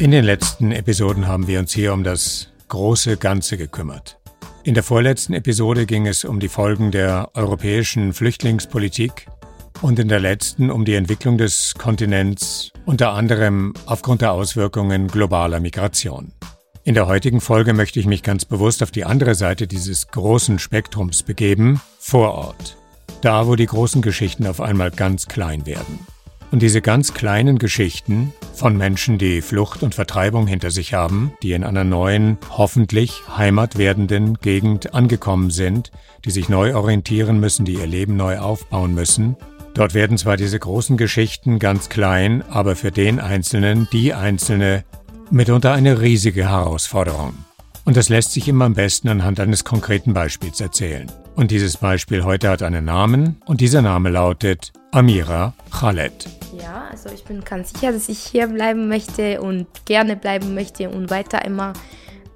In 0.00 0.12
den 0.12 0.24
letzten 0.24 0.72
Episoden 0.72 1.28
haben 1.28 1.46
wir 1.46 1.58
uns 1.58 1.74
hier 1.74 1.92
um 1.92 2.04
das 2.04 2.48
große 2.68 3.18
Ganze 3.18 3.58
gekümmert. 3.58 4.18
In 4.64 4.72
der 4.72 4.82
vorletzten 4.82 5.34
Episode 5.34 5.84
ging 5.84 6.06
es 6.06 6.24
um 6.24 6.40
die 6.40 6.48
Folgen 6.48 6.90
der 6.90 7.28
europäischen 7.34 8.14
Flüchtlingspolitik 8.14 9.26
und 9.82 9.98
in 9.98 10.08
der 10.08 10.18
letzten 10.18 10.70
um 10.70 10.86
die 10.86 10.94
Entwicklung 10.94 11.36
des 11.36 11.74
Kontinents, 11.74 12.70
unter 12.86 13.12
anderem 13.12 13.74
aufgrund 13.84 14.22
der 14.22 14.32
Auswirkungen 14.32 15.06
globaler 15.06 15.60
Migration. 15.60 16.32
In 16.82 16.94
der 16.94 17.06
heutigen 17.06 17.42
Folge 17.42 17.74
möchte 17.74 18.00
ich 18.00 18.06
mich 18.06 18.22
ganz 18.22 18.46
bewusst 18.46 18.82
auf 18.82 18.92
die 18.92 19.04
andere 19.04 19.34
Seite 19.34 19.66
dieses 19.66 20.08
großen 20.08 20.58
Spektrums 20.58 21.24
begeben, 21.24 21.82
vor 21.98 22.32
Ort. 22.32 22.78
Da, 23.20 23.46
wo 23.46 23.54
die 23.54 23.66
großen 23.66 24.00
Geschichten 24.00 24.46
auf 24.46 24.62
einmal 24.62 24.92
ganz 24.92 25.26
klein 25.26 25.66
werden. 25.66 26.06
Und 26.50 26.62
diese 26.62 26.80
ganz 26.80 27.14
kleinen 27.14 27.58
Geschichten 27.58 28.32
von 28.54 28.76
Menschen, 28.76 29.18
die 29.18 29.40
Flucht 29.40 29.84
und 29.84 29.94
Vertreibung 29.94 30.48
hinter 30.48 30.72
sich 30.72 30.94
haben, 30.94 31.32
die 31.42 31.52
in 31.52 31.62
einer 31.62 31.84
neuen, 31.84 32.38
hoffentlich 32.50 33.22
Heimat 33.36 33.78
werdenden 33.78 34.34
Gegend 34.34 34.92
angekommen 34.92 35.50
sind, 35.50 35.92
die 36.24 36.32
sich 36.32 36.48
neu 36.48 36.74
orientieren 36.74 37.38
müssen, 37.38 37.64
die 37.64 37.74
ihr 37.74 37.86
Leben 37.86 38.16
neu 38.16 38.38
aufbauen 38.38 38.94
müssen. 38.94 39.36
Dort 39.74 39.94
werden 39.94 40.18
zwar 40.18 40.36
diese 40.36 40.58
großen 40.58 40.96
Geschichten 40.96 41.60
ganz 41.60 41.88
klein, 41.88 42.42
aber 42.50 42.74
für 42.74 42.90
den 42.90 43.20
Einzelnen, 43.20 43.86
die 43.92 44.12
Einzelne, 44.12 44.84
mitunter 45.30 45.72
eine 45.72 46.00
riesige 46.00 46.48
Herausforderung. 46.48 47.34
Und 47.84 47.96
das 47.96 48.08
lässt 48.08 48.32
sich 48.32 48.48
immer 48.48 48.64
am 48.64 48.74
besten 48.74 49.08
anhand 49.08 49.38
eines 49.38 49.64
konkreten 49.64 50.12
Beispiels 50.12 50.60
erzählen. 50.60 51.10
Und 51.36 51.50
dieses 51.50 51.76
Beispiel 51.76 52.24
heute 52.24 52.48
hat 52.48 52.62
einen 52.62 52.84
Namen 52.84 53.40
und 53.46 53.60
dieser 53.60 53.82
Name 53.82 54.10
lautet 54.10 54.72
Amira 54.92 55.54
Khaled. 55.70 56.28
Ja, 56.58 56.84
also 56.90 57.08
ich 57.14 57.24
bin 57.24 57.42
ganz 57.44 57.72
sicher, 57.72 57.92
dass 57.92 58.08
ich 58.08 58.18
hier 58.18 58.48
bleiben 58.48 58.88
möchte 58.88 59.40
und 59.40 59.66
gerne 59.84 60.16
bleiben 60.16 60.54
möchte 60.54 60.90
und 60.90 61.10
weiter 61.10 61.44
immer 61.44 61.72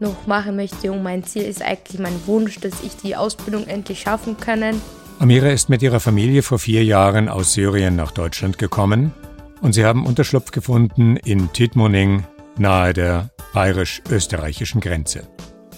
noch 0.00 0.26
machen 0.26 0.56
möchte. 0.56 0.92
Und 0.92 1.02
mein 1.02 1.24
Ziel 1.24 1.42
ist 1.42 1.62
eigentlich 1.62 2.00
mein 2.00 2.26
Wunsch, 2.26 2.60
dass 2.60 2.82
ich 2.82 2.96
die 2.96 3.16
Ausbildung 3.16 3.66
endlich 3.66 4.00
schaffen 4.00 4.36
kann. 4.38 4.80
Amira 5.18 5.48
ist 5.48 5.68
mit 5.68 5.82
ihrer 5.82 6.00
Familie 6.00 6.42
vor 6.42 6.58
vier 6.58 6.84
Jahren 6.84 7.28
aus 7.28 7.54
Syrien 7.54 7.96
nach 7.96 8.10
Deutschland 8.10 8.58
gekommen 8.58 9.12
und 9.60 9.72
sie 9.72 9.84
haben 9.84 10.06
Unterschlupf 10.06 10.50
gefunden 10.50 11.16
in 11.16 11.52
Tidmoning 11.52 12.24
nahe 12.58 12.92
der 12.92 13.30
bayerisch-österreichischen 13.52 14.80
Grenze. 14.80 15.26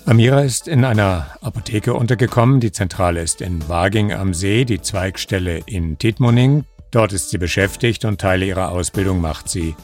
Amira 0.06 0.42
ist 0.42 0.68
in 0.68 0.84
einer 0.84 1.26
Apotheke 1.40 1.92
untergekommen. 1.92 2.60
Die 2.60 2.70
Zentrale 2.70 3.22
ist 3.22 3.40
in 3.40 3.68
Waging 3.68 4.12
am 4.12 4.34
See, 4.34 4.64
die 4.64 4.80
Zweigstelle 4.80 5.62
in 5.66 5.98
Tidmoning. 5.98 6.64
Dort 6.92 7.12
ist 7.12 7.30
sie 7.30 7.38
beschäftigt 7.38 8.04
und 8.04 8.20
Teile 8.20 8.46
ihrer 8.46 8.70
Ausbildung 8.70 9.20
macht 9.20 9.48
sie 9.48 9.74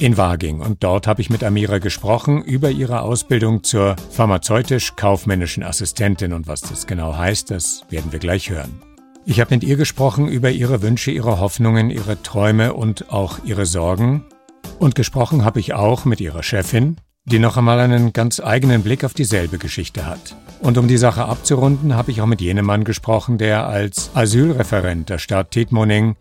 in 0.00 0.16
Waging. 0.16 0.60
Und 0.60 0.82
dort 0.82 1.06
habe 1.06 1.20
ich 1.20 1.28
mit 1.28 1.44
Amira 1.44 1.76
gesprochen 1.76 2.42
über 2.42 2.70
ihre 2.70 3.02
Ausbildung 3.02 3.64
zur 3.64 3.96
pharmazeutisch-kaufmännischen 4.12 5.62
Assistentin. 5.62 6.32
Und 6.32 6.48
was 6.48 6.62
das 6.62 6.86
genau 6.86 7.14
heißt, 7.14 7.50
das 7.50 7.82
werden 7.90 8.12
wir 8.12 8.18
gleich 8.18 8.48
hören. 8.48 8.80
Ich 9.26 9.40
habe 9.40 9.54
mit 9.54 9.62
ihr 9.62 9.76
gesprochen 9.76 10.26
über 10.26 10.50
ihre 10.50 10.80
Wünsche, 10.80 11.10
ihre 11.10 11.38
Hoffnungen, 11.38 11.90
ihre 11.90 12.22
Träume 12.22 12.72
und 12.72 13.12
auch 13.12 13.44
ihre 13.44 13.66
Sorgen. 13.66 14.24
Und 14.78 14.94
gesprochen 14.94 15.44
habe 15.44 15.60
ich 15.60 15.74
auch 15.74 16.06
mit 16.06 16.22
ihrer 16.22 16.42
Chefin, 16.42 16.96
die 17.26 17.40
noch 17.40 17.56
einmal 17.56 17.80
einen 17.80 18.12
ganz 18.12 18.40
eigenen 18.40 18.82
Blick 18.82 19.04
auf 19.04 19.12
dieselbe 19.12 19.58
Geschichte 19.58 20.06
hat. 20.06 20.36
Und 20.60 20.78
um 20.78 20.86
die 20.86 20.96
Sache 20.96 21.24
abzurunden, 21.24 21.94
habe 21.96 22.12
ich 22.12 22.22
auch 22.22 22.26
mit 22.26 22.40
jenem 22.40 22.64
Mann 22.64 22.84
gesprochen, 22.84 23.36
der 23.36 23.66
als 23.66 24.10
Asylreferent 24.14 25.08
der 25.08 25.18
Stadt 25.18 25.50
Tietmoning 25.50 26.16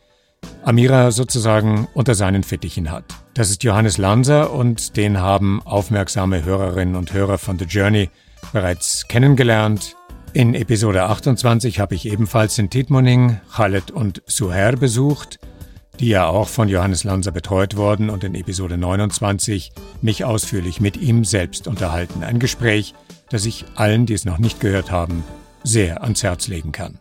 Amira 0.64 1.12
sozusagen 1.12 1.88
unter 1.94 2.16
seinen 2.16 2.44
Fittichen 2.44 2.92
hat. 2.92 3.06
Das 3.36 3.50
ist 3.50 3.64
Johannes 3.64 3.98
Lanser 3.98 4.52
und 4.52 4.98
den 4.98 5.20
haben 5.20 5.62
aufmerksame 5.64 6.44
Hörerinnen 6.44 6.96
und 6.96 7.14
Hörer 7.14 7.38
von 7.38 7.60
The 7.60 7.66
Journey 7.66 8.10
bereits 8.52 9.08
kennengelernt. 9.08 9.96
In 10.34 10.54
Episode 10.54 11.04
28 11.04 11.80
habe 11.80 11.96
ich 11.96 12.08
ebenfalls 12.08 12.58
in 12.58 12.70
Tietmoning 12.70 13.40
Khaled 13.56 13.92
und 13.92 14.22
Suher 14.26 14.76
besucht 14.76 15.40
die 16.00 16.10
ja 16.10 16.28
auch 16.28 16.48
von 16.48 16.70
Johannes 16.70 17.04
Lanser 17.04 17.32
betreut 17.32 17.78
worden 17.78 18.10
und 18.10 18.24
in 18.24 18.36
Episode 18.36 18.78
29 18.78 19.72
mich 20.02 20.26
ausführlich 20.26 20.80
mit 20.80 20.98
ihm 20.98 21.24
selbst 21.24 21.68
unterhalten. 21.68 22.24
Ein 22.24 22.40
Gespräch, 22.40 22.94
das 23.30 23.46
ich 23.46 23.66
allen, 23.76 24.06
die 24.06 24.14
es 24.14 24.26
noch 24.26 24.38
nicht 24.38 24.60
gehört 24.60 24.92
haben, 24.92 25.24
sehr 25.64 26.04
ans 26.04 26.24
Herz 26.24 26.48
legen 26.48 26.72
kann. 26.72 27.00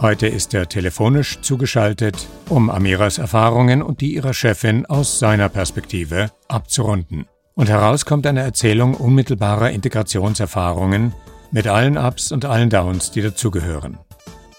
Heute 0.00 0.26
ist 0.26 0.52
er 0.52 0.68
telefonisch 0.68 1.40
zugeschaltet, 1.42 2.26
um 2.48 2.70
Amiras 2.70 3.18
Erfahrungen 3.18 3.82
und 3.82 4.00
die 4.00 4.14
ihrer 4.14 4.34
Chefin 4.34 4.84
aus 4.86 5.20
seiner 5.20 5.48
Perspektive 5.48 6.32
abzurunden. 6.48 7.26
Und 7.54 7.68
heraus 7.68 8.04
kommt 8.04 8.26
eine 8.26 8.40
Erzählung 8.40 8.94
unmittelbarer 8.94 9.70
Integrationserfahrungen 9.70 11.14
mit 11.52 11.68
allen 11.68 11.98
Ups 11.98 12.32
und 12.32 12.44
allen 12.44 12.70
Downs, 12.70 13.12
die 13.12 13.22
dazugehören. 13.22 13.98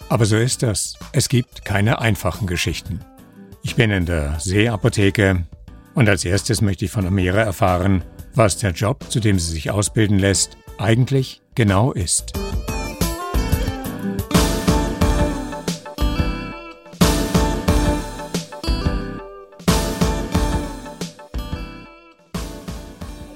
Aber 0.08 0.26
so 0.26 0.38
ist 0.38 0.64
das. 0.64 0.98
Es 1.12 1.28
gibt 1.28 1.66
keine 1.66 2.00
einfachen 2.00 2.48
Geschichten. 2.48 3.00
Ich 3.66 3.78
bin 3.78 3.92
in 3.92 4.06
der 4.06 4.42
Seeapotheke 4.42 5.46
und 5.96 6.10
als 6.10 6.26
erstes 6.26 6.62
möchte 6.62 6.84
ich 6.84 6.92
von 6.92 7.08
Amira 7.08 7.40
erfahren, 7.40 8.04
was 8.36 8.58
der 8.58 8.72
Job, 8.72 9.10
zu 9.10 9.22
dem 9.22 9.40
sie 9.40 9.54
sich 9.54 9.72
ausbilden 9.72 10.20
lässt, 10.20 10.58
eigentlich 10.78 11.42
genau 11.56 11.94
ist. 11.94 12.34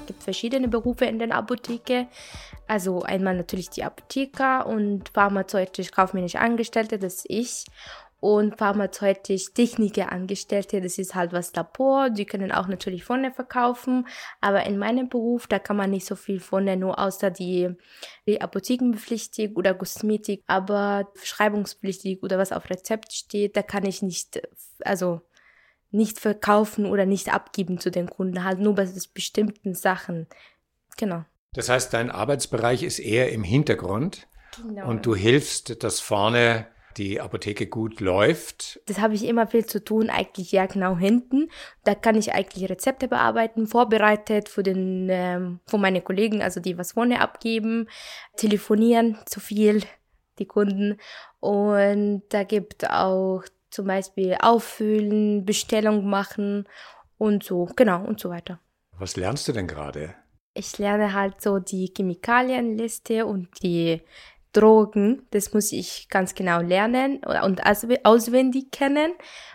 Es 0.00 0.06
gibt 0.06 0.22
verschiedene 0.22 0.68
Berufe 0.68 1.06
in 1.06 1.18
der 1.18 1.34
Apotheke. 1.34 2.06
Also 2.66 3.02
einmal 3.02 3.34
natürlich 3.34 3.70
die 3.70 3.82
Apotheker 3.82 4.66
und 4.66 5.08
pharmazeutisch-kaufmännisch 5.14 6.36
Angestellte, 6.36 6.98
das 6.98 7.24
ist 7.24 7.26
ich 7.30 7.64
und 8.20 8.58
pharmazeutisch 8.58 9.52
Techniker 9.54 10.10
Angestellte, 10.10 10.80
das 10.80 10.98
ist 10.98 11.14
halt 11.14 11.32
was 11.32 11.54
Labor, 11.54 12.10
die 12.10 12.24
können 12.24 12.50
auch 12.50 12.66
natürlich 12.66 13.04
vorne 13.04 13.30
verkaufen, 13.30 14.08
aber 14.40 14.66
in 14.66 14.76
meinem 14.76 15.08
Beruf, 15.08 15.46
da 15.46 15.58
kann 15.58 15.76
man 15.76 15.90
nicht 15.90 16.06
so 16.06 16.16
viel 16.16 16.40
vorne, 16.40 16.76
nur 16.76 16.98
außer 16.98 17.30
die, 17.30 17.70
die 18.26 18.40
Apothekenpflichtig 18.40 19.56
oder 19.56 19.74
Kosmetik, 19.74 20.42
aber 20.48 21.12
verschreibungspflichtig 21.14 22.22
oder 22.22 22.38
was 22.38 22.50
auf 22.50 22.68
Rezept 22.70 23.12
steht, 23.12 23.56
da 23.56 23.62
kann 23.62 23.86
ich 23.86 24.02
nicht, 24.02 24.42
also 24.80 25.20
nicht 25.90 26.18
verkaufen 26.18 26.86
oder 26.86 27.06
nicht 27.06 27.32
abgeben 27.32 27.78
zu 27.78 27.90
den 27.90 28.10
Kunden, 28.10 28.44
halt 28.44 28.58
nur 28.58 28.74
bei 28.74 28.88
bestimmten 29.14 29.74
Sachen. 29.74 30.26
Genau. 30.96 31.24
Das 31.52 31.68
heißt, 31.68 31.94
dein 31.94 32.10
Arbeitsbereich 32.10 32.82
ist 32.82 32.98
eher 32.98 33.32
im 33.32 33.44
Hintergrund 33.44 34.26
genau. 34.60 34.88
und 34.88 35.06
du 35.06 35.14
hilfst, 35.14 35.82
dass 35.82 36.00
vorne 36.00 36.66
die 36.98 37.20
Apotheke 37.20 37.66
gut 37.66 38.00
läuft? 38.00 38.80
Das 38.86 38.98
habe 38.98 39.14
ich 39.14 39.24
immer 39.24 39.46
viel 39.46 39.64
zu 39.64 39.82
tun, 39.82 40.10
eigentlich 40.10 40.52
ja 40.52 40.66
genau 40.66 40.96
hinten. 40.96 41.50
Da 41.84 41.94
kann 41.94 42.16
ich 42.16 42.34
eigentlich 42.34 42.68
Rezepte 42.68 43.08
bearbeiten, 43.08 43.66
vorbereitet 43.66 44.48
für 44.48 44.62
den, 44.62 45.08
ähm, 45.10 45.60
für 45.66 45.78
meine 45.78 46.02
Kollegen, 46.02 46.42
also 46.42 46.60
die 46.60 46.76
was 46.76 46.92
vorne 46.92 47.20
abgeben, 47.20 47.88
telefonieren 48.36 49.18
zu 49.26 49.40
viel, 49.40 49.82
die 50.38 50.46
Kunden. 50.46 50.98
Und 51.40 52.22
da 52.30 52.42
gibt 52.44 52.90
auch 52.90 53.44
zum 53.70 53.86
Beispiel 53.86 54.36
auffüllen, 54.40 55.44
Bestellung 55.44 56.06
machen 56.06 56.68
und 57.16 57.44
so, 57.44 57.68
genau 57.76 58.04
und 58.04 58.20
so 58.20 58.30
weiter. 58.30 58.60
Was 58.98 59.16
lernst 59.16 59.46
du 59.48 59.52
denn 59.52 59.66
gerade? 59.66 60.14
Ich 60.54 60.78
lerne 60.78 61.12
halt 61.12 61.40
so 61.40 61.60
die 61.60 61.92
Chemikalienliste 61.96 63.26
und 63.26 63.48
die 63.62 64.02
Drogen, 64.60 65.26
das 65.30 65.52
muss 65.52 65.72
ich 65.72 66.08
ganz 66.08 66.34
genau 66.34 66.60
lernen 66.60 67.18
und 67.24 67.60
auswendig 68.04 68.70
kennen. 68.72 69.12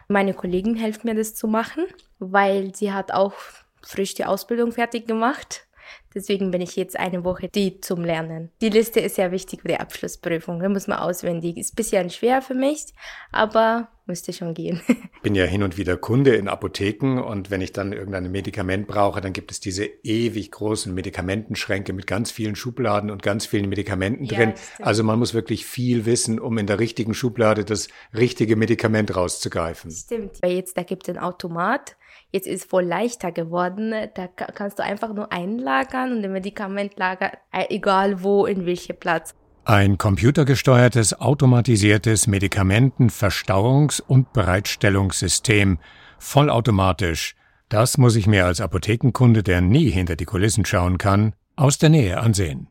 Meine 0.07 0.33
Kollegin 0.33 0.75
hilft 0.75 1.03
mir 1.03 1.15
das 1.15 1.35
zu 1.35 1.47
machen, 1.47 1.85
weil 2.19 2.73
sie 2.73 2.93
hat 2.93 3.11
auch 3.11 3.33
frisch 3.81 4.13
die 4.13 4.25
Ausbildung 4.25 4.71
fertig 4.71 5.07
gemacht. 5.07 5.67
Deswegen 6.15 6.51
bin 6.51 6.61
ich 6.61 6.75
jetzt 6.75 6.99
eine 6.99 7.23
Woche 7.23 7.49
die 7.49 7.81
zum 7.81 8.03
Lernen. 8.03 8.51
Die 8.61 8.69
Liste 8.69 8.99
ist 8.99 9.17
ja 9.17 9.31
wichtig 9.31 9.61
für 9.61 9.67
die 9.69 9.79
Abschlussprüfung. 9.79 10.59
Da 10.59 10.69
muss 10.69 10.87
man 10.87 10.99
auswendig. 10.99 11.57
Ist 11.57 11.73
ein 11.73 11.75
bisschen 11.75 12.09
schwer 12.09 12.41
für 12.41 12.53
mich, 12.53 12.93
aber 13.31 13.89
müsste 14.05 14.33
schon 14.33 14.53
gehen. 14.53 14.81
bin 15.21 15.35
ja 15.35 15.45
hin 15.45 15.63
und 15.63 15.77
wieder 15.77 15.97
Kunde 15.97 16.35
in 16.35 16.47
Apotheken 16.47 17.19
und 17.19 17.49
wenn 17.51 17.61
ich 17.61 17.71
dann 17.71 17.93
irgendein 17.93 18.31
Medikament 18.31 18.87
brauche, 18.87 19.21
dann 19.21 19.33
gibt 19.33 19.51
es 19.51 19.59
diese 19.59 19.85
ewig 19.85 20.51
großen 20.51 20.93
Medikamentenschränke 20.93 21.93
mit 21.93 22.07
ganz 22.07 22.31
vielen 22.31 22.55
Schubladen 22.55 23.09
und 23.09 23.23
ganz 23.23 23.45
vielen 23.45 23.69
Medikamenten 23.69 24.25
Ja, 24.25 24.37
drin. 24.37 24.53
Also 24.81 25.03
man 25.03 25.19
muss 25.19 25.33
wirklich 25.33 25.65
viel 25.65 26.05
wissen, 26.05 26.39
um 26.39 26.57
in 26.57 26.67
der 26.67 26.79
richtigen 26.79 27.13
Schublade 27.13 27.63
das 27.63 27.87
richtige 28.13 28.55
Medikament 28.55 29.15
rauszugreifen. 29.15 29.91
Stimmt. 29.91 30.41
Weil 30.41 30.53
jetzt, 30.53 30.77
da 30.77 30.83
gibt 30.83 31.03
es 31.03 31.09
einen 31.09 31.23
Automat. 31.23 31.95
Jetzt 32.33 32.47
ist 32.47 32.67
voll 32.69 32.83
leichter 32.85 33.31
geworden. 33.31 33.93
Da 34.15 34.25
ka- 34.27 34.51
kannst 34.53 34.79
du 34.79 34.83
einfach 34.83 35.13
nur 35.13 35.31
einlagern 35.31 36.13
und 36.13 36.23
das 36.23 36.31
Medikament 36.31 36.97
lagert, 36.97 37.35
äh, 37.51 37.65
egal 37.69 38.23
wo, 38.23 38.45
in 38.47 38.65
welchem 38.65 38.97
Platz. 38.97 39.35
Ein 39.65 39.97
computergesteuertes, 39.99 41.21
automatisiertes 41.21 42.27
Medikamentenverstauungs- 42.27 44.01
und 44.01 44.33
Bereitstellungssystem, 44.33 45.77
vollautomatisch. 46.19 47.35
Das 47.69 47.97
muss 47.97 48.15
ich 48.15 48.27
mir 48.27 48.45
als 48.45 48.61
Apothekenkunde, 48.61 49.43
der 49.43 49.61
nie 49.61 49.89
hinter 49.89 50.15
die 50.15 50.25
Kulissen 50.25 50.65
schauen 50.65 50.97
kann, 50.97 51.33
aus 51.55 51.77
der 51.77 51.89
Nähe 51.89 52.19
ansehen. 52.19 52.67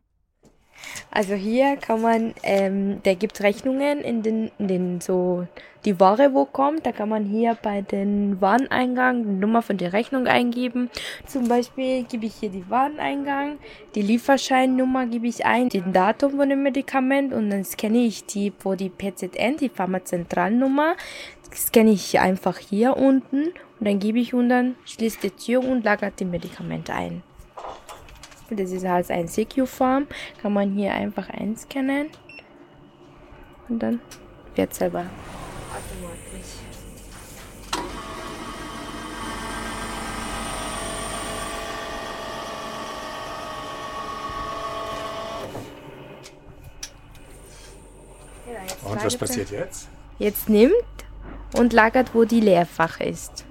Also 1.11 1.34
hier 1.34 1.76
kann 1.76 2.00
man, 2.00 2.34
ähm, 2.43 3.02
der 3.02 3.17
gibt 3.17 3.43
Rechnungen 3.43 4.00
in 4.00 4.23
den, 4.23 4.50
in 4.58 4.69
den 4.69 5.00
so 5.00 5.46
die 5.84 5.99
Ware, 5.99 6.32
wo 6.32 6.44
kommt. 6.44 6.87
Da 6.87 6.93
kann 6.93 7.08
man 7.08 7.25
hier 7.25 7.56
bei 7.61 7.82
den 7.82 8.40
Wareneingang 8.40 9.25
die 9.25 9.34
Nummer 9.34 9.62
von 9.62 9.76
der 9.76 9.93
Rechnung 9.93 10.26
eingeben. 10.26 10.90
Zum 11.26 11.49
Beispiel 11.49 12.05
gebe 12.05 12.26
ich 12.26 12.34
hier 12.37 12.50
die 12.50 12.69
Wareneingang, 12.70 13.58
die 13.94 14.02
Lieferscheinnummer 14.02 15.06
gebe 15.06 15.26
ich 15.26 15.44
ein, 15.44 15.69
den 15.69 15.93
Datum 15.93 16.37
von 16.37 16.49
dem 16.49 16.62
Medikament 16.62 17.32
und 17.32 17.50
dann 17.50 17.64
scanne 17.64 18.05
ich 18.05 18.25
die, 18.25 18.52
wo 18.61 18.75
die 18.75 18.90
PZN, 18.90 19.56
die 19.58 19.69
Pharmazentralnummer, 19.69 20.94
scanne 21.55 21.90
ich 21.90 22.19
einfach 22.20 22.58
hier 22.58 22.96
unten 22.96 23.46
und 23.46 23.87
dann 23.87 23.99
gebe 23.99 24.19
ich 24.19 24.32
und 24.34 24.49
dann 24.49 24.76
schließt 24.84 25.23
die 25.23 25.31
Tür 25.31 25.64
und 25.64 25.84
lagert 25.84 26.20
die 26.20 26.25
Medikamente 26.25 26.94
ein. 26.94 27.23
Das 28.56 28.70
ist 28.70 28.84
halt 28.87 29.10
ein 29.10 29.28
CQ-Form. 29.28 30.06
Kann 30.40 30.52
man 30.52 30.72
hier 30.72 30.93
einfach 30.94 31.28
einscannen. 31.31 32.08
Und 33.69 33.78
dann 33.82 34.00
wird 34.54 34.75
selber 34.75 35.06
automatisch. 35.70 36.58
Ja, 48.46 48.62
jetzt 48.62 48.84
Und 48.84 49.05
was 49.05 49.14
er- 49.14 49.19
passiert 49.20 49.50
jetzt? 49.50 49.88
Jetzt 50.19 50.48
nimmt 50.48 50.72
und 51.55 51.72
lagert, 51.72 52.14
wo 52.14 52.25
die 52.25 52.40
Leerfach 52.40 53.00
ist. 53.00 53.44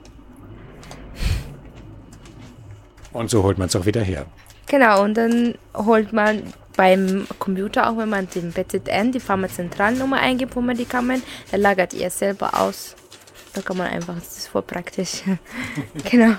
Und 3.14 3.30
so 3.30 3.44
holt 3.44 3.58
man 3.58 3.68
es 3.68 3.76
auch 3.76 3.86
wieder 3.86 4.02
her. 4.02 4.26
Genau, 4.72 5.04
und 5.04 5.16
dann 5.16 5.56
holt 5.76 6.14
man 6.14 6.44
beim 6.78 7.28
Computer, 7.40 7.90
auch 7.90 7.98
wenn 7.98 8.08
man 8.08 8.30
den 8.30 8.54
BZN, 8.54 9.12
die 9.12 9.20
Pharmazentralnummer 9.20 10.18
eingibt 10.22 10.54
vom 10.54 10.66
Medikament, 10.66 11.26
dann 11.52 11.60
lagert 11.60 11.94
ihr 11.94 12.10
selber 12.10 12.58
aus. 12.58 12.96
Da 13.54 13.62
kann 13.62 13.76
man 13.76 13.88
einfach, 13.88 14.16
das 14.16 14.38
ist 14.38 14.48
voll 14.48 14.62
praktisch. 14.62 15.24
genau. 16.10 16.36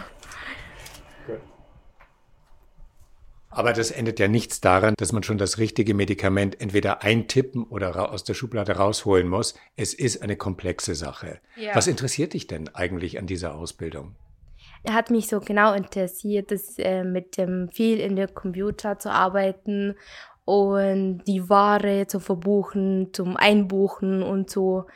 Aber 3.51 3.75
das 3.75 3.91
endet 3.91 4.19
ja 4.19 4.29
nichts 4.29 4.63
daran, 4.63 4.95
dass 4.97 5.13
man 5.13 5.23
schon 5.23 5.37
das 5.37 5.59
richtige 5.59 5.93
Medikament 5.93 6.59
entweder 6.59 7.03
eintippen 7.03 7.65
oder 7.65 8.11
aus 8.11 8.25
der 8.25 8.33
Schublade 8.33 8.77
rausholen 8.77 9.29
muss. 9.29 9.57
Es 9.77 9.93
ist 9.93 10.23
eine 10.23 10.37
komplexe 10.37 10.95
Sache. 10.95 11.39
Ja. 11.57 11.75
Was 11.75 11.87
interessiert 11.87 12.33
dich 12.33 12.47
denn 12.47 12.75
eigentlich 12.75 13.19
an 13.19 13.27
dieser 13.27 13.55
Ausbildung? 13.55 14.17
Er 14.85 14.95
hat 14.95 15.11
mich 15.11 15.29
so 15.29 15.41
genau 15.41 15.73
interessiert, 15.75 16.51
das, 16.51 16.79
äh, 16.79 17.05
mit 17.05 17.37
dem 17.37 17.69
viel 17.71 18.01
in 18.01 18.17
der 18.17 18.29
Computer 18.29 18.99
zu 18.99 19.11
arbeiten 19.13 19.95
und 20.45 21.23
die 21.27 21.49
Ware 21.49 22.07
zu 22.09 22.19
verbuchen, 22.19 23.11
zum 23.13 23.37
Einbuchen 23.37 24.23
und 24.23 24.51
so. 24.51 24.87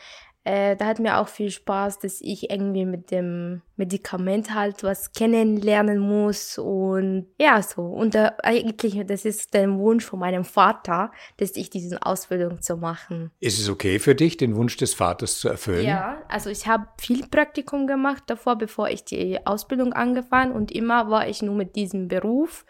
Äh, 0.46 0.76
da 0.76 0.86
hat 0.86 1.00
mir 1.00 1.18
auch 1.18 1.26
viel 1.26 1.50
Spaß, 1.50 1.98
dass 1.98 2.20
ich 2.20 2.52
irgendwie 2.52 2.84
mit 2.84 3.10
dem 3.10 3.62
Medikament 3.74 4.54
halt 4.54 4.84
was 4.84 5.10
kennenlernen 5.10 5.98
muss 5.98 6.56
und 6.56 7.26
ja, 7.36 7.60
so. 7.60 7.82
Und 7.82 8.14
da, 8.14 8.36
eigentlich, 8.44 9.04
das 9.08 9.24
ist 9.24 9.54
der 9.54 9.68
Wunsch 9.76 10.04
von 10.04 10.20
meinem 10.20 10.44
Vater, 10.44 11.10
dass 11.38 11.56
ich 11.56 11.68
diese 11.68 12.00
Ausbildung 12.00 12.62
zu 12.62 12.76
machen. 12.76 13.32
Ist 13.40 13.58
es 13.58 13.68
okay 13.68 13.98
für 13.98 14.14
dich, 14.14 14.36
den 14.36 14.54
Wunsch 14.54 14.76
des 14.76 14.94
Vaters 14.94 15.40
zu 15.40 15.48
erfüllen? 15.48 15.84
Ja, 15.84 16.22
also 16.28 16.48
ich 16.48 16.68
habe 16.68 16.86
viel 17.00 17.26
Praktikum 17.26 17.88
gemacht 17.88 18.22
davor, 18.28 18.54
bevor 18.54 18.88
ich 18.88 19.04
die 19.04 19.44
Ausbildung 19.44 19.94
angefangen 19.94 20.52
und 20.52 20.70
immer 20.70 21.10
war 21.10 21.26
ich 21.26 21.42
nur 21.42 21.56
mit 21.56 21.74
diesem 21.74 22.06
Beruf. 22.06 22.64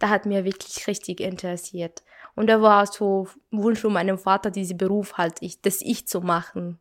Da 0.00 0.08
hat 0.08 0.26
mir 0.26 0.44
wirklich 0.44 0.84
richtig 0.88 1.20
interessiert. 1.20 2.02
Und 2.34 2.48
da 2.48 2.60
war 2.60 2.86
so 2.86 3.28
Wunsch 3.52 3.78
von 3.78 3.92
meinem 3.92 4.18
Vater, 4.18 4.50
diesen 4.50 4.78
Beruf 4.78 5.16
halt, 5.16 5.34
ich, 5.42 5.60
das 5.60 5.80
ich 5.80 6.08
zu 6.08 6.22
machen. 6.22 6.80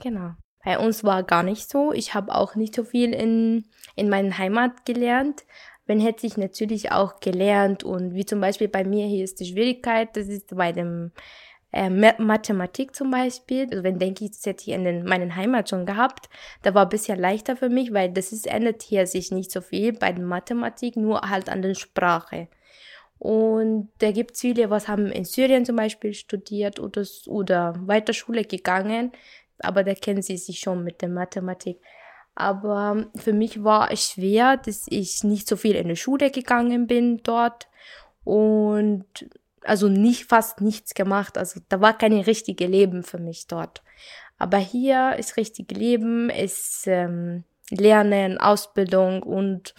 Genau. 0.00 0.32
Bei 0.64 0.78
uns 0.78 1.04
war 1.04 1.22
gar 1.22 1.42
nicht 1.42 1.70
so. 1.70 1.92
Ich 1.92 2.14
habe 2.14 2.34
auch 2.34 2.54
nicht 2.54 2.74
so 2.74 2.84
viel 2.84 3.12
in, 3.14 3.64
in 3.96 4.08
meiner 4.08 4.36
Heimat 4.36 4.84
gelernt. 4.84 5.44
Wenn 5.86 6.00
hätte 6.00 6.26
ich 6.26 6.36
natürlich 6.36 6.92
auch 6.92 7.20
gelernt 7.20 7.84
und 7.84 8.14
wie 8.14 8.26
zum 8.26 8.40
Beispiel 8.40 8.68
bei 8.68 8.84
mir 8.84 9.06
hier 9.06 9.24
ist 9.24 9.40
die 9.40 9.46
Schwierigkeit, 9.46 10.14
das 10.16 10.26
ist 10.26 10.54
bei 10.54 10.72
dem 10.72 11.12
äh, 11.72 11.88
Ma- 11.88 12.18
Mathematik 12.18 12.94
zum 12.94 13.10
Beispiel. 13.10 13.66
Also 13.70 13.82
wenn 13.82 13.98
denke 13.98 14.24
ich, 14.26 14.32
das 14.32 14.44
hätte 14.44 14.64
ich 14.68 14.74
in 14.74 14.84
den, 14.84 15.04
meinen 15.04 15.34
Heimat 15.34 15.70
schon 15.70 15.86
gehabt, 15.86 16.28
da 16.62 16.74
war 16.74 16.82
ein 16.82 16.90
bisschen 16.90 17.18
leichter 17.18 17.56
für 17.56 17.70
mich, 17.70 17.94
weil 17.94 18.12
das 18.12 18.32
ist 18.32 18.46
ändert 18.46 18.82
hier 18.82 19.06
sich 19.06 19.30
nicht 19.30 19.50
so 19.50 19.62
viel 19.62 19.94
bei 19.94 20.12
der 20.12 20.24
Mathematik, 20.24 20.96
nur 20.96 21.22
halt 21.22 21.48
an 21.48 21.62
der 21.62 21.74
Sprache. 21.74 22.48
Und 23.18 23.90
da 23.98 24.12
gibt 24.12 24.34
es 24.34 24.40
viele, 24.42 24.70
was 24.70 24.86
haben 24.88 25.06
in 25.06 25.24
Syrien 25.24 25.64
zum 25.64 25.76
Beispiel 25.76 26.14
studiert 26.14 26.78
oder, 26.78 27.04
oder 27.26 27.74
weiter 27.86 28.12
Schule 28.12 28.44
gegangen, 28.44 29.12
aber 29.60 29.84
da 29.84 29.94
kennen 29.94 30.22
sie 30.22 30.36
sich 30.36 30.60
schon 30.60 30.84
mit 30.84 31.02
der 31.02 31.08
Mathematik. 31.08 31.80
Aber 32.34 33.06
für 33.16 33.32
mich 33.32 33.64
war 33.64 33.90
es 33.90 34.10
schwer, 34.12 34.56
dass 34.56 34.86
ich 34.88 35.24
nicht 35.24 35.48
so 35.48 35.56
viel 35.56 35.74
in 35.74 35.88
die 35.88 35.96
Schule 35.96 36.30
gegangen 36.30 36.86
bin 36.86 37.20
dort 37.24 37.68
und 38.22 39.06
also 39.62 39.88
nicht 39.88 40.26
fast 40.26 40.60
nichts 40.60 40.94
gemacht. 40.94 41.36
Also 41.36 41.60
da 41.68 41.80
war 41.80 41.98
kein 41.98 42.12
richtiges 42.12 42.68
Leben 42.68 43.02
für 43.02 43.18
mich 43.18 43.48
dort. 43.48 43.82
Aber 44.38 44.58
hier 44.58 45.16
ist 45.18 45.36
richtig 45.36 45.72
Leben, 45.72 46.30
ist 46.30 46.86
ähm, 46.86 47.42
Lernen, 47.70 48.38
Ausbildung 48.38 49.22
und 49.22 49.74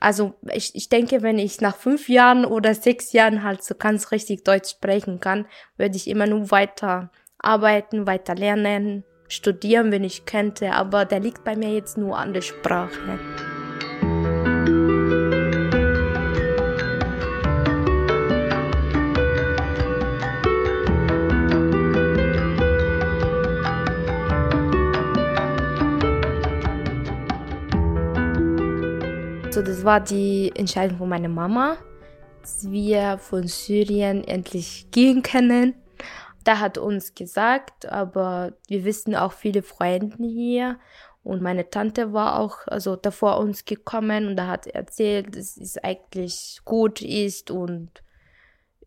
also 0.00 0.34
ich, 0.52 0.74
ich 0.74 0.90
denke, 0.90 1.22
wenn 1.22 1.38
ich 1.38 1.62
nach 1.62 1.76
fünf 1.76 2.10
Jahren 2.10 2.44
oder 2.44 2.74
sechs 2.74 3.12
Jahren 3.12 3.42
halt 3.42 3.64
so 3.64 3.74
ganz 3.74 4.10
richtig 4.10 4.44
Deutsch 4.44 4.70
sprechen 4.70 5.18
kann, 5.18 5.46
werde 5.78 5.96
ich 5.96 6.08
immer 6.08 6.26
nur 6.26 6.50
weiter 6.50 7.10
arbeiten, 7.44 8.06
weiter 8.06 8.34
lernen, 8.34 9.04
studieren, 9.28 9.92
wenn 9.92 10.04
ich 10.04 10.24
könnte. 10.24 10.72
Aber 10.72 11.04
der 11.04 11.20
liegt 11.20 11.44
bei 11.44 11.56
mir 11.56 11.72
jetzt 11.72 11.98
nur 11.98 12.18
an 12.18 12.32
der 12.32 12.42
Sprache. 12.42 13.18
So, 29.50 29.62
das 29.62 29.84
war 29.84 30.00
die 30.00 30.50
Entscheidung 30.56 30.98
von 30.98 31.08
meiner 31.08 31.28
Mama, 31.28 31.76
dass 32.42 32.68
wir 32.72 33.18
von 33.18 33.46
Syrien 33.46 34.24
endlich 34.26 34.88
gehen 34.90 35.22
können. 35.22 35.74
Da 36.44 36.60
hat 36.60 36.78
uns 36.78 37.14
gesagt, 37.14 37.90
aber 37.90 38.52
wir 38.68 38.84
wissen 38.84 39.14
auch 39.14 39.32
viele 39.32 39.62
Freunde 39.62 40.16
hier 40.26 40.78
und 41.22 41.40
meine 41.40 41.70
Tante 41.70 42.12
war 42.12 42.38
auch 42.38 42.58
also 42.66 42.96
davor 42.96 43.38
uns 43.38 43.64
gekommen 43.64 44.28
und 44.28 44.36
da 44.36 44.46
hat 44.46 44.66
erzählt, 44.66 45.36
dass 45.36 45.56
es 45.56 45.78
eigentlich 45.78 46.60
gut 46.66 47.00
ist 47.00 47.50
und 47.50 48.02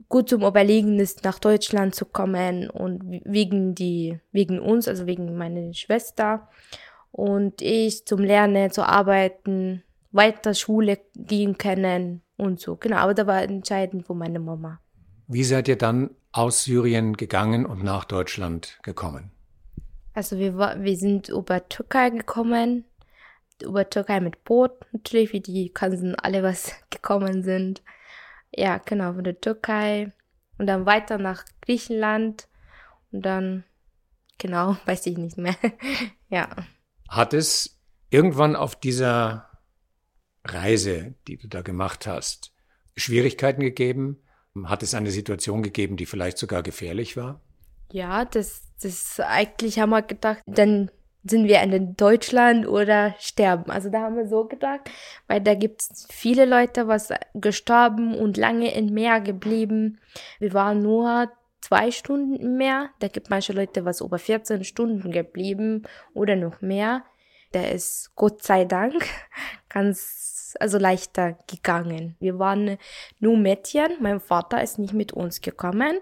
gut 0.07 0.29
zum 0.29 0.43
Überlegen 0.43 0.99
ist, 0.99 1.23
nach 1.23 1.39
Deutschland 1.39 1.95
zu 1.95 2.05
kommen 2.05 2.69
und 2.69 3.21
wegen 3.25 3.73
die 3.73 4.19
wegen 4.31 4.59
uns, 4.59 4.87
also 4.87 5.07
wegen 5.07 5.35
meiner 5.35 5.73
Schwester 5.73 6.47
und 7.11 7.63
ich 7.63 8.05
zum 8.05 8.19
Lernen, 8.19 8.69
zu 8.69 8.83
arbeiten, 8.83 9.83
weiter 10.11 10.53
Schule 10.53 10.99
gehen 11.15 11.57
können 11.57 12.21
und 12.37 12.59
so. 12.59 12.75
Genau, 12.75 12.97
aber 12.97 13.15
da 13.15 13.25
war 13.25 13.41
entscheidend 13.41 14.05
von 14.05 14.19
meiner 14.19 14.39
Mama. 14.39 14.79
Wie 15.27 15.43
seid 15.43 15.67
ihr 15.67 15.77
dann 15.77 16.11
aus 16.37 16.63
Syrien 16.63 17.17
gegangen 17.17 17.65
und 17.65 17.83
nach 17.83 18.05
Deutschland 18.05 18.79
gekommen? 18.83 19.31
Also 20.13 20.37
wir, 20.37 20.57
wir 20.57 20.95
sind 20.95 21.29
über 21.29 21.67
Türkei 21.67 22.11
gekommen, 22.11 22.85
über 23.61 23.89
Türkei 23.89 24.19
mit 24.19 24.43
Boot 24.43 24.71
natürlich, 24.91 25.33
wie 25.33 25.41
die 25.41 25.73
ganzen 25.73 26.15
alle 26.15 26.43
was 26.43 26.73
gekommen 26.89 27.43
sind. 27.43 27.81
Ja, 28.51 28.77
genau, 28.77 29.13
von 29.13 29.23
der 29.23 29.41
Türkei 29.41 30.11
und 30.57 30.67
dann 30.67 30.85
weiter 30.85 31.17
nach 31.17 31.43
Griechenland 31.61 32.47
und 33.11 33.25
dann, 33.25 33.63
genau, 34.37 34.77
weiß 34.85 35.07
ich 35.07 35.17
nicht 35.17 35.37
mehr. 35.37 35.55
ja. 36.29 36.49
Hat 37.09 37.33
es 37.33 37.79
irgendwann 38.09 38.55
auf 38.55 38.79
dieser 38.79 39.49
Reise, 40.43 41.15
die 41.27 41.37
du 41.37 41.47
da 41.47 41.61
gemacht 41.61 42.05
hast, 42.05 42.53
Schwierigkeiten 42.95 43.61
gegeben? 43.61 44.21
Hat 44.65 44.83
es 44.83 44.93
eine 44.93 45.11
Situation 45.11 45.63
gegeben, 45.63 45.97
die 45.97 46.05
vielleicht 46.05 46.37
sogar 46.37 46.63
gefährlich 46.63 47.17
war? 47.17 47.39
Ja, 47.91 48.25
das, 48.25 48.63
das 48.81 49.19
eigentlich 49.19 49.79
haben 49.79 49.91
wir 49.91 50.01
gedacht, 50.01 50.41
dann 50.45 50.91
sind 51.23 51.47
wir 51.47 51.61
in 51.61 51.95
Deutschland 51.95 52.67
oder 52.67 53.15
sterben. 53.19 53.69
Also 53.71 53.89
da 53.89 54.01
haben 54.01 54.15
wir 54.15 54.27
so 54.27 54.45
gedacht, 54.45 54.89
weil 55.27 55.41
da 55.41 55.55
gibt 55.55 55.81
es 55.81 56.07
viele 56.09 56.45
Leute, 56.45 56.87
was 56.87 57.09
gestorben 57.33 58.15
und 58.15 58.37
lange 58.37 58.73
im 58.73 58.93
Meer 58.93 59.19
geblieben. 59.19 59.99
Wir 60.39 60.53
waren 60.53 60.81
nur 60.81 61.29
zwei 61.61 61.91
Stunden 61.91 62.35
im 62.35 62.57
Meer. 62.57 62.89
Da 62.99 63.07
gibt 63.07 63.29
manche 63.29 63.53
Leute, 63.53 63.85
was 63.85 64.01
über 64.01 64.19
14 64.19 64.63
Stunden 64.63 65.11
geblieben 65.11 65.83
oder 66.13 66.35
noch 66.35 66.61
mehr. 66.61 67.03
Da 67.51 67.63
ist 67.63 68.11
Gott 68.15 68.43
sei 68.43 68.65
Dank 68.65 69.05
ganz, 69.69 70.55
also 70.59 70.77
leichter 70.77 71.37
gegangen. 71.47 72.15
Wir 72.19 72.39
waren 72.39 72.77
nur 73.19 73.37
Mädchen. 73.37 73.91
Mein 74.01 74.19
Vater 74.19 74.61
ist 74.61 74.79
nicht 74.79 74.93
mit 74.93 75.13
uns 75.13 75.41
gekommen. 75.41 75.99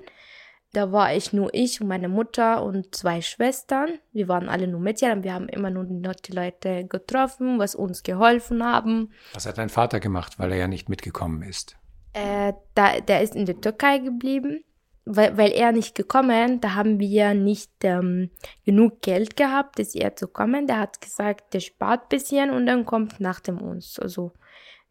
Da 0.76 0.92
war 0.92 1.16
ich 1.16 1.32
nur 1.32 1.54
ich 1.54 1.80
und 1.80 1.88
meine 1.88 2.10
Mutter 2.10 2.62
und 2.62 2.94
zwei 2.94 3.22
Schwestern. 3.22 3.98
Wir 4.12 4.28
waren 4.28 4.50
alle 4.50 4.68
nur 4.68 4.82
Mädchen. 4.82 5.24
Wir 5.24 5.34
haben 5.34 5.48
immer 5.48 5.70
nur 5.70 5.86
die 5.86 6.34
Leute 6.34 6.86
getroffen, 6.86 7.60
was 7.60 7.76
uns 7.76 8.04
geholfen 8.04 8.62
haben. 8.62 9.14
Was 9.34 9.46
hat 9.46 9.58
dein 9.58 9.70
Vater 9.70 10.02
gemacht, 10.02 10.38
weil 10.38 10.52
er 10.52 10.58
ja 10.58 10.68
nicht 10.68 10.90
mitgekommen 10.90 11.44
ist? 11.44 11.78
Äh, 12.12 12.54
da, 12.74 13.00
der 13.00 13.22
ist 13.22 13.36
in 13.36 13.46
der 13.46 13.62
Türkei 13.62 14.00
geblieben, 14.00 14.66
weil, 15.06 15.38
weil 15.38 15.52
er 15.52 15.72
nicht 15.72 15.96
gekommen. 15.96 16.60
Da 16.62 16.74
haben 16.74 17.00
wir 17.00 17.34
nicht 17.34 17.72
ähm, 17.84 18.32
genug 18.66 19.02
Geld 19.02 19.38
gehabt, 19.38 19.80
dass 19.80 19.96
er 19.96 20.16
zu 20.16 20.28
kommen. 20.28 20.68
Der 20.68 20.80
hat 20.80 21.00
gesagt, 21.00 21.54
der 21.54 21.60
spart 21.60 22.04
ein 22.04 22.10
bisschen 22.10 22.50
und 22.50 22.66
dann 22.66 22.86
kommt 22.86 23.20
nach 23.20 23.40
dem 23.40 23.62
uns. 23.62 24.00
Also 24.00 24.34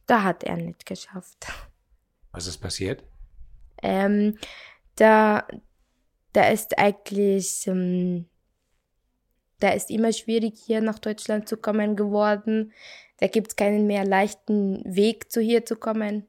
da 0.07 0.23
hat 0.23 0.45
er 0.45 0.57
nicht 0.57 0.87
geschafft. 0.87 1.47
Was 2.33 2.47
ist 2.47 2.59
passiert? 2.59 3.03
Ähm, 3.83 4.39
da, 4.97 5.47
da 6.33 6.49
ist 6.49 6.79
eigentlich, 6.79 7.67
ähm, 7.67 8.27
da 9.59 9.71
ist 9.71 9.91
immer 9.91 10.13
schwierig, 10.13 10.55
hier 10.65 10.81
nach 10.81 10.99
Deutschland 10.99 11.49
zu 11.49 11.57
kommen 11.57 11.97
geworden. 11.97 12.73
Da 13.19 13.27
gibt 13.27 13.49
es 13.49 13.57
keinen 13.57 13.87
mehr 13.87 14.05
leichten 14.05 14.83
Weg 14.85 15.31
zu 15.31 15.41
hier 15.41 15.65
zu 15.65 15.77
kommen. 15.77 16.27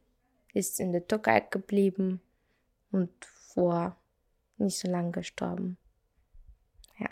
Ist 0.54 0.80
in 0.80 0.92
der 0.92 1.06
Türkei 1.06 1.42
geblieben 1.42 2.22
und 2.92 3.12
vor 3.56 3.98
nicht 4.58 4.78
so 4.78 4.88
lange 4.88 5.12
gestorben. 5.12 5.78
Ja. 7.00 7.10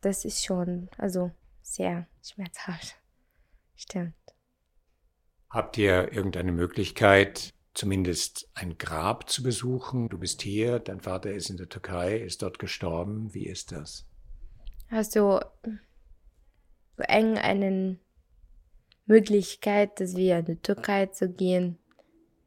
Das 0.00 0.24
ist 0.24 0.44
schon, 0.44 0.88
also 0.96 1.32
sehr 1.62 2.06
schmerzhaft. 2.22 2.96
Stimmt. 3.74 4.14
Habt 5.50 5.76
ihr 5.76 6.12
irgendeine 6.12 6.52
Möglichkeit, 6.52 7.52
zumindest 7.74 8.48
ein 8.54 8.78
Grab 8.78 9.28
zu 9.28 9.42
besuchen. 9.42 10.08
Du 10.08 10.18
bist 10.18 10.42
hier, 10.42 10.78
dein 10.78 11.00
Vater 11.00 11.32
ist 11.32 11.50
in 11.50 11.56
der 11.56 11.68
Türkei, 11.68 12.16
ist 12.16 12.42
dort 12.42 12.58
gestorben. 12.58 13.34
Wie 13.34 13.46
ist 13.46 13.72
das? 13.72 14.06
Also 14.90 15.40
so 16.96 17.02
eng 17.04 17.38
eine 17.38 17.98
Möglichkeit, 19.06 20.00
dass 20.00 20.16
wir 20.16 20.38
in 20.38 20.44
die 20.44 20.56
Türkei 20.56 21.06
zu 21.06 21.28
gehen, 21.28 21.78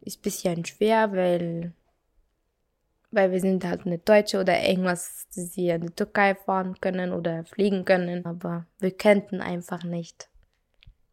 ist 0.02 0.20
ein 0.20 0.22
bisschen 0.22 0.66
schwer, 0.66 1.12
weil, 1.12 1.74
weil 3.16 3.32
wir 3.32 3.40
sind 3.40 3.64
halt 3.64 3.86
nicht 3.86 4.08
Deutsche 4.08 4.40
oder 4.40 4.62
irgendwas, 4.62 5.28
dass 5.36 5.56
wir 5.56 5.76
in 5.76 5.88
die 5.88 5.94
Türkei 5.94 6.36
fahren 6.36 6.76
können 6.82 7.14
oder 7.14 7.46
fliegen 7.46 7.86
können, 7.86 8.26
aber 8.26 8.66
wir 8.80 8.92
könnten 8.92 9.42
einfach 9.42 9.84
nicht. 9.84 10.30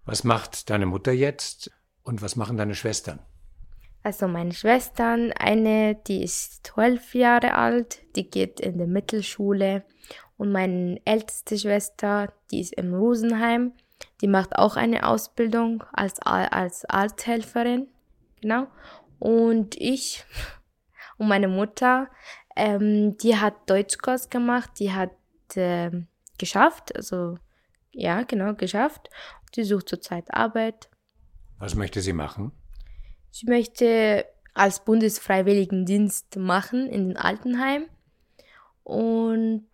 Was 0.05 0.25
macht 0.25 0.69
deine 0.69 0.87
Mutter 0.87 1.13
jetzt 1.13 1.71
und 2.03 2.21
was 2.21 2.37
machen 2.37 2.57
deine 2.57 2.75
Schwestern? 2.75 3.21
Also 4.03 4.27
meine 4.27 4.53
Schwestern, 4.53 5.33
eine, 5.33 5.95
die 5.95 6.25
ist 6.25 6.67
zwölf 6.67 7.15
Jahre 7.15 7.55
alt, 7.55 8.01
die 8.17 8.29
geht 8.29 8.59
in 8.59 8.79
die 8.79 8.87
Mittelschule 8.87 9.85
und 10.37 10.51
meine 10.51 11.01
älteste 11.05 11.57
Schwester, 11.57 12.33
die 12.51 12.61
ist 12.61 12.73
im 12.73 12.95
Rosenheim, 12.95 13.73
die 14.21 14.27
macht 14.27 14.57
auch 14.57 14.75
eine 14.75 15.07
Ausbildung 15.07 15.85
als, 15.93 16.19
als 16.21 16.85
Arzthelferin, 16.85 17.87
genau. 18.41 18.67
Und 19.21 19.77
ich 19.77 20.25
und 21.23 21.29
meine 21.29 21.47
Mutter, 21.49 22.09
ähm, 22.57 23.17
die 23.19 23.37
hat 23.37 23.55
Deutschkurs 23.71 24.29
gemacht, 24.29 24.73
die 24.81 24.93
hat 24.93 25.13
äh, 25.55 25.91
geschafft, 26.37 26.95
also 26.97 27.39
ja, 27.93 28.23
genau, 28.25 28.55
geschafft. 28.55 29.09
Die 29.55 29.63
sucht 29.63 29.89
zurzeit 29.89 30.35
Arbeit. 30.35 30.89
Was 31.59 31.77
möchte 31.77 32.01
sie 32.01 32.13
machen? 32.13 32.51
Ich 33.33 33.45
möchte 33.45 34.27
als 34.53 34.85
Bundesfreiwilligendienst 34.85 36.37
machen 36.37 36.89
in 36.89 37.11
den 37.11 37.17
Altenheim. 37.17 37.85
Und 38.83 39.69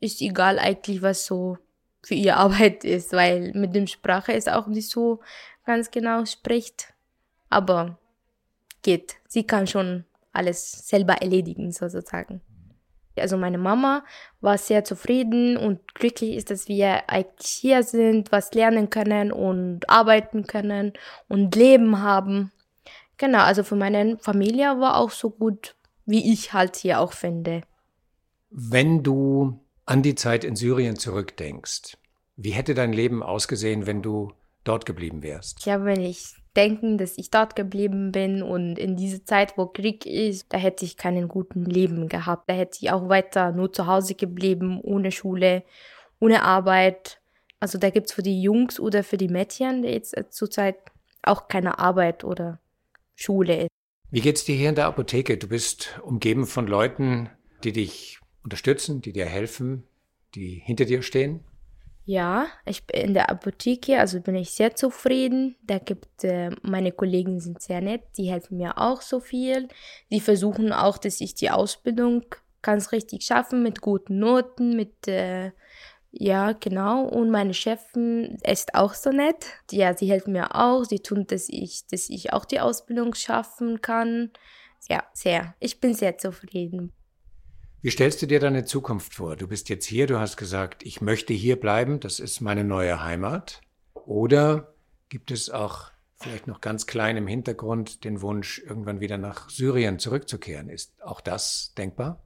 ist 0.00 0.22
egal 0.22 0.58
eigentlich, 0.58 1.02
was 1.02 1.26
so 1.26 1.58
für 2.02 2.14
ihre 2.14 2.36
Arbeit 2.38 2.84
ist, 2.84 3.12
weil 3.12 3.52
mit 3.52 3.74
dem 3.74 3.86
Sprache 3.86 4.32
ist 4.32 4.48
auch 4.48 4.68
nicht 4.68 4.88
so 4.88 5.20
ganz 5.66 5.90
genau 5.90 6.24
spricht. 6.24 6.94
Aber 7.50 7.98
geht. 8.80 9.16
Sie 9.28 9.44
kann 9.46 9.66
schon 9.66 10.04
alles 10.32 10.88
selber 10.88 11.14
erledigen, 11.14 11.72
sozusagen. 11.72 12.40
Also 13.18 13.36
meine 13.36 13.58
Mama 13.58 14.04
war 14.40 14.56
sehr 14.56 14.84
zufrieden 14.84 15.56
und 15.56 15.94
glücklich 15.94 16.34
ist, 16.34 16.50
dass 16.50 16.68
wir 16.68 17.10
eigentlich 17.10 17.50
hier 17.50 17.82
sind, 17.82 18.32
was 18.32 18.54
lernen 18.54 18.88
können 18.88 19.32
und 19.32 19.88
arbeiten 19.88 20.46
können 20.46 20.94
und 21.28 21.54
Leben 21.54 22.00
haben. 22.00 22.52
Genau, 23.18 23.40
also 23.40 23.64
für 23.64 23.76
meine 23.76 24.16
Familie 24.18 24.80
war 24.80 24.96
auch 24.96 25.10
so 25.10 25.30
gut, 25.30 25.76
wie 26.06 26.32
ich 26.32 26.52
halt 26.52 26.76
hier 26.76 27.00
auch 27.00 27.12
finde. 27.12 27.62
Wenn 28.50 29.02
du 29.02 29.60
an 29.84 30.02
die 30.02 30.14
Zeit 30.14 30.44
in 30.44 30.56
Syrien 30.56 30.96
zurückdenkst, 30.96 31.98
wie 32.36 32.50
hätte 32.50 32.74
dein 32.74 32.92
Leben 32.92 33.22
ausgesehen, 33.22 33.86
wenn 33.86 34.02
du 34.02 34.32
dort 34.64 34.86
geblieben 34.86 35.22
wärst? 35.22 35.64
Ja, 35.66 35.84
wenn 35.84 36.00
ich 36.00 36.34
denke, 36.56 36.96
dass 36.96 37.18
ich 37.18 37.30
dort 37.30 37.56
geblieben 37.56 38.12
bin 38.12 38.42
und 38.42 38.78
in 38.78 38.96
diese 38.96 39.24
Zeit, 39.24 39.56
wo 39.56 39.66
Krieg 39.66 40.06
ist, 40.06 40.46
da 40.50 40.58
hätte 40.58 40.84
ich 40.84 40.96
keinen 40.96 41.28
guten 41.28 41.64
Leben 41.64 42.08
gehabt. 42.08 42.48
Da 42.48 42.54
hätte 42.54 42.78
ich 42.80 42.90
auch 42.90 43.08
weiter 43.08 43.52
nur 43.52 43.72
zu 43.72 43.86
Hause 43.86 44.14
geblieben, 44.14 44.80
ohne 44.82 45.12
Schule, 45.12 45.62
ohne 46.20 46.42
Arbeit. 46.42 47.20
Also 47.60 47.78
da 47.78 47.90
gibt 47.90 48.08
es 48.08 48.12
für 48.12 48.22
die 48.22 48.42
Jungs 48.42 48.78
oder 48.78 49.04
für 49.04 49.16
die 49.16 49.28
Mädchen 49.28 49.84
jetzt 49.84 50.14
zurzeit 50.30 50.76
auch 51.22 51.48
keine 51.48 51.78
Arbeit 51.78 52.24
oder 52.24 52.60
Schule. 53.14 53.68
Wie 54.10 54.20
geht's 54.20 54.44
dir 54.44 54.56
hier 54.56 54.68
in 54.68 54.74
der 54.74 54.86
Apotheke? 54.86 55.38
Du 55.38 55.48
bist 55.48 55.98
umgeben 56.02 56.46
von 56.46 56.66
Leuten, 56.66 57.30
die 57.64 57.72
dich 57.72 58.18
unterstützen, 58.42 59.00
die 59.00 59.12
dir 59.12 59.26
helfen, 59.26 59.84
die 60.34 60.60
hinter 60.64 60.84
dir 60.84 61.02
stehen? 61.02 61.44
Ja, 62.04 62.48
ich 62.66 62.84
bin 62.86 63.00
in 63.00 63.14
der 63.14 63.30
Apotheke, 63.30 63.98
also 64.00 64.20
bin 64.20 64.34
ich 64.34 64.50
sehr 64.50 64.74
zufrieden. 64.74 65.56
Da 65.62 65.78
gibt 65.78 66.24
äh, 66.24 66.50
meine 66.62 66.90
Kollegen 66.90 67.38
sind 67.38 67.62
sehr 67.62 67.80
nett, 67.80 68.02
die 68.16 68.30
helfen 68.30 68.58
mir 68.58 68.76
auch 68.78 69.00
so 69.02 69.20
viel. 69.20 69.68
Die 70.10 70.20
versuchen 70.20 70.72
auch, 70.72 70.98
dass 70.98 71.20
ich 71.20 71.34
die 71.34 71.50
Ausbildung 71.50 72.24
ganz 72.60 72.90
richtig 72.90 73.22
schaffen 73.24 73.62
mit 73.62 73.80
guten 73.80 74.18
Noten, 74.18 74.74
mit 74.74 75.06
äh, 75.06 75.52
ja, 76.10 76.52
genau. 76.52 77.04
Und 77.04 77.30
meine 77.30 77.54
Chefin 77.54 78.38
ist 78.44 78.74
auch 78.74 78.94
so 78.94 79.10
nett. 79.10 79.46
Ja, 79.70 79.96
sie 79.96 80.06
hilft 80.06 80.28
mir 80.28 80.54
auch. 80.56 80.84
Sie 80.84 81.00
tun, 81.00 81.26
dass 81.26 81.48
ich, 81.48 81.86
dass 81.90 82.10
ich 82.10 82.32
auch 82.32 82.44
die 82.44 82.60
Ausbildung 82.60 83.14
schaffen 83.14 83.80
kann. 83.80 84.30
Ja, 84.88 85.04
sehr. 85.14 85.54
Ich 85.60 85.80
bin 85.80 85.94
sehr 85.94 86.18
zufrieden. 86.18 86.92
Wie 87.84 87.90
stellst 87.90 88.22
du 88.22 88.26
dir 88.26 88.38
deine 88.38 88.64
Zukunft 88.64 89.12
vor? 89.12 89.34
Du 89.34 89.48
bist 89.48 89.68
jetzt 89.68 89.86
hier, 89.86 90.06
du 90.06 90.20
hast 90.20 90.36
gesagt, 90.36 90.84
ich 90.84 91.00
möchte 91.00 91.32
hier 91.32 91.58
bleiben, 91.58 91.98
das 91.98 92.20
ist 92.20 92.40
meine 92.40 92.62
neue 92.62 93.02
Heimat. 93.02 93.60
Oder 93.94 94.72
gibt 95.08 95.32
es 95.32 95.50
auch 95.50 95.90
vielleicht 96.14 96.46
noch 96.46 96.60
ganz 96.60 96.86
klein 96.86 97.16
im 97.16 97.26
Hintergrund 97.26 98.04
den 98.04 98.22
Wunsch, 98.22 98.60
irgendwann 98.60 99.00
wieder 99.00 99.18
nach 99.18 99.50
Syrien 99.50 99.98
zurückzukehren? 99.98 100.68
Ist 100.68 100.94
auch 101.02 101.20
das 101.20 101.74
denkbar? 101.76 102.22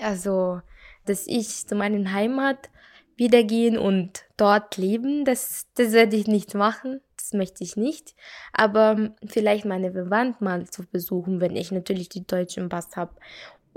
Also, 0.00 0.62
dass 1.04 1.26
ich 1.26 1.66
zu 1.66 1.74
meiner 1.74 2.10
Heimat 2.10 2.70
wiedergehen 3.16 3.76
und 3.76 4.24
dort 4.38 4.78
leben, 4.78 5.26
das, 5.26 5.66
das 5.74 5.92
werde 5.92 6.16
ich 6.16 6.28
nicht 6.28 6.54
machen. 6.54 7.02
Das 7.16 7.32
möchte 7.32 7.64
ich 7.64 7.76
nicht. 7.76 8.14
Aber 8.52 9.10
vielleicht 9.26 9.64
meine 9.64 9.92
Verwandten 9.92 10.44
mal 10.44 10.68
zu 10.68 10.86
besuchen, 10.86 11.40
wenn 11.40 11.56
ich 11.56 11.72
natürlich 11.72 12.08
die 12.08 12.26
deutschen 12.26 12.68
Pass 12.68 12.94
habe. 12.96 13.16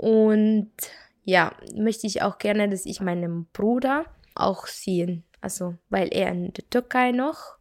Und 0.00 0.72
ja, 1.24 1.52
möchte 1.74 2.06
ich 2.06 2.22
auch 2.22 2.38
gerne, 2.38 2.68
dass 2.68 2.86
ich 2.86 3.00
meinen 3.00 3.46
Bruder 3.52 4.06
auch 4.34 4.66
sehen. 4.66 5.24
Also, 5.40 5.76
weil 5.88 6.08
er 6.12 6.30
in 6.30 6.52
der 6.52 6.68
Türkei 6.68 7.12
noch 7.12 7.60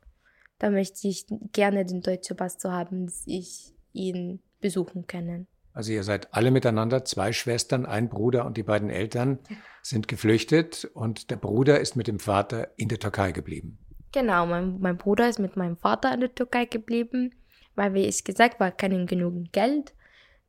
da 0.59 0.69
möchte 0.69 1.07
ich 1.07 1.25
gerne 1.53 1.85
den 1.85 2.01
deutschen 2.01 2.35
Pass 2.35 2.57
zu 2.57 2.71
haben, 2.71 3.05
dass 3.05 3.23
ich 3.25 3.73
ihn 3.93 4.41
besuchen 4.59 5.07
kann. 5.07 5.47
Also 5.73 5.93
ihr 5.93 6.03
seid 6.03 6.33
alle 6.33 6.51
miteinander, 6.51 7.05
zwei 7.05 7.31
Schwestern, 7.31 7.85
ein 7.85 8.09
Bruder 8.09 8.45
und 8.45 8.57
die 8.57 8.63
beiden 8.63 8.89
Eltern 8.89 9.39
sind 9.81 10.09
geflüchtet 10.09 10.89
und 10.93 11.31
der 11.31 11.37
Bruder 11.37 11.79
ist 11.79 11.95
mit 11.95 12.07
dem 12.07 12.19
Vater 12.19 12.71
in 12.75 12.89
der 12.89 12.99
Türkei 12.99 13.31
geblieben. 13.31 13.79
Genau, 14.11 14.45
mein, 14.45 14.79
mein 14.79 14.97
Bruder 14.97 15.29
ist 15.29 15.39
mit 15.39 15.55
meinem 15.55 15.77
Vater 15.77 16.13
in 16.13 16.19
der 16.19 16.35
Türkei 16.35 16.65
geblieben, 16.65 17.33
weil, 17.75 17.93
wie 17.93 18.05
ich 18.05 18.25
gesagt 18.25 18.59
war, 18.59 18.71
keinen 18.71 19.07
genügend 19.07 19.53
Geld, 19.53 19.93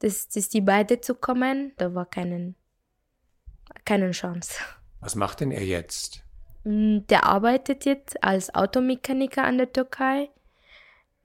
dass, 0.01 0.29
dass 0.29 0.49
die 0.49 0.61
beide 0.61 1.01
zu 1.01 1.15
kommen, 1.15 1.73
da 1.77 1.95
war 1.95 2.07
keinen, 2.07 2.57
keine 3.85 4.11
Chance. 4.11 4.55
Was 5.01 5.15
macht 5.15 5.41
denn 5.41 5.51
er 5.51 5.65
jetzt? 5.65 6.25
Mm, 6.65 6.99
der 7.09 7.25
arbeitet 7.25 7.85
jetzt 7.85 8.23
als 8.23 8.55
Automechaniker 8.55 9.45
an 9.45 9.59
der 9.59 9.73
Türkei. 9.73 10.31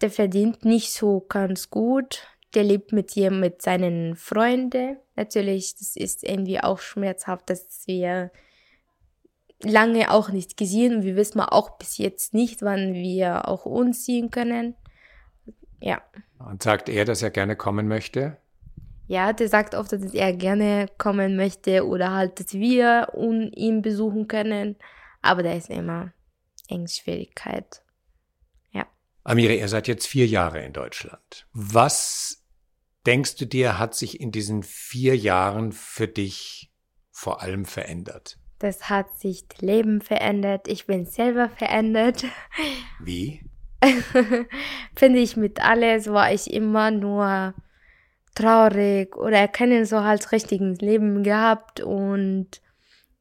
Der 0.01 0.09
verdient 0.09 0.65
nicht 0.65 0.91
so 0.91 1.21
ganz 1.21 1.69
gut. 1.69 2.27
Der 2.53 2.63
lebt 2.63 2.91
mit 2.91 3.15
ihr, 3.17 3.31
mit 3.31 3.61
seinen 3.61 4.15
Freunden. 4.15 4.97
Natürlich, 5.15 5.75
das 5.75 5.95
ist 5.95 6.23
irgendwie 6.23 6.61
auch 6.61 6.79
schmerzhaft, 6.79 7.49
dass 7.49 7.85
wir 7.85 8.31
lange 9.63 10.11
auch 10.11 10.29
nicht 10.29 10.57
gesehen 10.57 10.97
und 10.97 11.03
wir 11.03 11.15
wissen 11.15 11.39
auch 11.39 11.77
bis 11.77 11.97
jetzt 11.97 12.33
nicht, 12.33 12.61
wann 12.61 12.93
wir 12.93 13.47
auch 13.47 13.65
umziehen 13.65 14.31
können. 14.31 14.75
Ja. 15.79 16.01
Und 16.39 16.63
sagt 16.63 16.89
er, 16.89 17.05
dass 17.05 17.21
er 17.21 17.31
gerne 17.31 17.55
kommen 17.55 17.87
möchte? 17.87 18.37
Ja, 19.07 19.33
der 19.33 19.49
sagt 19.49 19.75
oft, 19.75 19.91
dass 19.91 20.13
er 20.13 20.33
gerne 20.33 20.87
kommen 20.97 21.35
möchte 21.35 21.85
oder 21.85 22.11
halt, 22.11 22.39
dass 22.39 22.53
wir 22.53 23.09
ihn 23.15 23.81
besuchen 23.81 24.27
können. 24.27 24.77
Aber 25.21 25.43
da 25.43 25.53
ist 25.53 25.69
immer 25.69 26.11
Ängstschwierigkeit. 26.67 27.83
Ja. 28.71 28.87
Amira, 29.23 29.53
ihr 29.53 29.67
seid 29.67 29.87
jetzt 29.87 30.07
vier 30.07 30.27
Jahre 30.27 30.63
in 30.63 30.73
Deutschland. 30.73 31.47
Was 31.53 32.43
denkst 33.05 33.35
du 33.35 33.45
dir, 33.45 33.77
hat 33.77 33.95
sich 33.95 34.19
in 34.19 34.31
diesen 34.31 34.63
vier 34.63 35.15
Jahren 35.15 35.71
für 35.71 36.07
dich 36.07 36.71
vor 37.11 37.41
allem 37.41 37.65
verändert? 37.65 38.37
Das 38.59 38.89
hat 38.89 39.19
sich 39.19 39.47
das 39.47 39.61
Leben 39.61 40.01
verändert. 40.01 40.67
Ich 40.67 40.87
bin 40.87 41.05
selber 41.05 41.49
verändert. 41.49 42.25
Wie? 42.99 43.41
Finde 44.95 45.19
ich 45.19 45.37
mit 45.37 45.61
alles 45.61 46.07
war 46.07 46.31
ich 46.31 46.51
immer 46.51 46.89
nur 46.89 47.53
traurig 48.35 49.15
oder 49.17 49.47
keinen 49.47 49.85
so 49.85 50.03
halt 50.03 50.31
richtigen 50.31 50.75
Leben 50.75 51.23
gehabt 51.23 51.79
und 51.79 52.61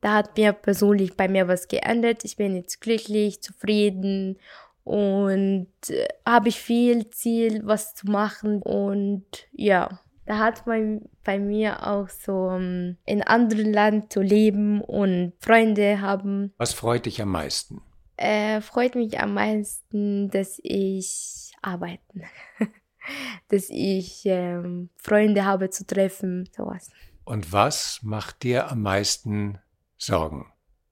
da 0.00 0.14
hat 0.16 0.37
mir 0.37 0.52
persönlich 0.52 1.16
bei 1.16 1.28
mir 1.28 1.49
was 1.49 1.66
geändert. 1.66 2.25
Ich 2.25 2.37
bin 2.37 2.54
jetzt 2.54 2.83
glücklich, 2.83 3.40
zufrieden 3.40 4.38
und 4.83 5.68
äh, 5.88 6.06
habe 6.26 6.50
ich 6.50 6.61
viel 6.61 7.09
Ziel, 7.09 7.62
was 7.64 7.94
zu 7.94 8.06
machen 8.06 8.61
und 8.61 9.25
ja, 9.52 10.00
da 10.26 10.38
hat 10.38 10.66
man 10.66 11.02
bei 11.23 11.38
mir 11.38 11.87
auch 11.87 12.09
so 12.09 12.33
um, 12.33 12.62
ähm, 12.62 12.97
in 13.06 13.23
anderen 13.23 13.73
Land 13.73 14.12
zu 14.12 14.21
leben 14.21 14.80
und 14.80 15.33
Freunde 15.38 16.00
haben. 16.00 16.52
Was 16.59 16.73
freut 16.73 17.06
dich 17.06 17.21
am 17.21 17.30
meisten? 17.30 17.80
Äh, 18.16 18.61
freut 18.61 18.94
mich 18.94 19.18
am 19.18 19.35
meisten, 19.35 20.30
dass 20.30 20.61
ich 20.62 21.52
arbeiten, 21.62 22.23
dass 23.49 23.69
ich 23.71 24.23
ähm, 24.25 24.91
Freunde 24.97 25.45
habe 25.45 25.71
zu 25.71 25.87
treffen, 25.87 26.49
sowas. 26.57 26.91
Und 27.25 27.53
was 27.53 28.01
macht 28.03 28.43
dir 28.43 28.71
am 28.71 28.83
meisten 28.83 29.59
Sorgen? 29.97 30.47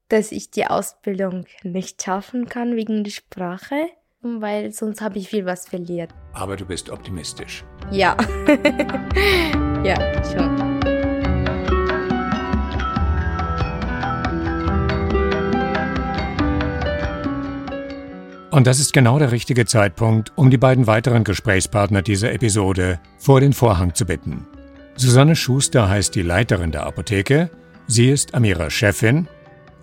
Dass 0.08 0.32
ich 0.32 0.50
die 0.50 0.66
Ausbildung 0.66 1.46
nicht 1.62 2.02
schaffen 2.02 2.48
kann 2.48 2.76
wegen 2.76 3.04
der 3.04 3.10
Sprache, 3.10 3.88
weil 4.22 4.72
sonst 4.72 5.00
habe 5.00 5.18
ich 5.18 5.28
viel 5.28 5.46
was 5.46 5.68
verliert. 5.68 6.10
Aber 6.32 6.56
du 6.56 6.64
bist 6.64 6.90
optimistisch. 6.90 7.64
Ja. 7.90 8.16
ja, 9.84 10.24
schon. 10.24 10.81
Und 18.52 18.66
das 18.66 18.78
ist 18.78 18.92
genau 18.92 19.18
der 19.18 19.32
richtige 19.32 19.64
Zeitpunkt, 19.64 20.30
um 20.36 20.50
die 20.50 20.58
beiden 20.58 20.86
weiteren 20.86 21.24
Gesprächspartner 21.24 22.02
dieser 22.02 22.32
Episode 22.34 23.00
vor 23.18 23.40
den 23.40 23.54
Vorhang 23.54 23.94
zu 23.94 24.04
bitten. 24.04 24.46
Susanne 24.94 25.34
Schuster 25.34 25.88
heißt 25.88 26.14
die 26.14 26.20
Leiterin 26.20 26.70
der 26.70 26.84
Apotheke 26.84 27.50
Sie 27.86 28.10
ist 28.10 28.34
Amira 28.34 28.68
Chefin 28.68 29.26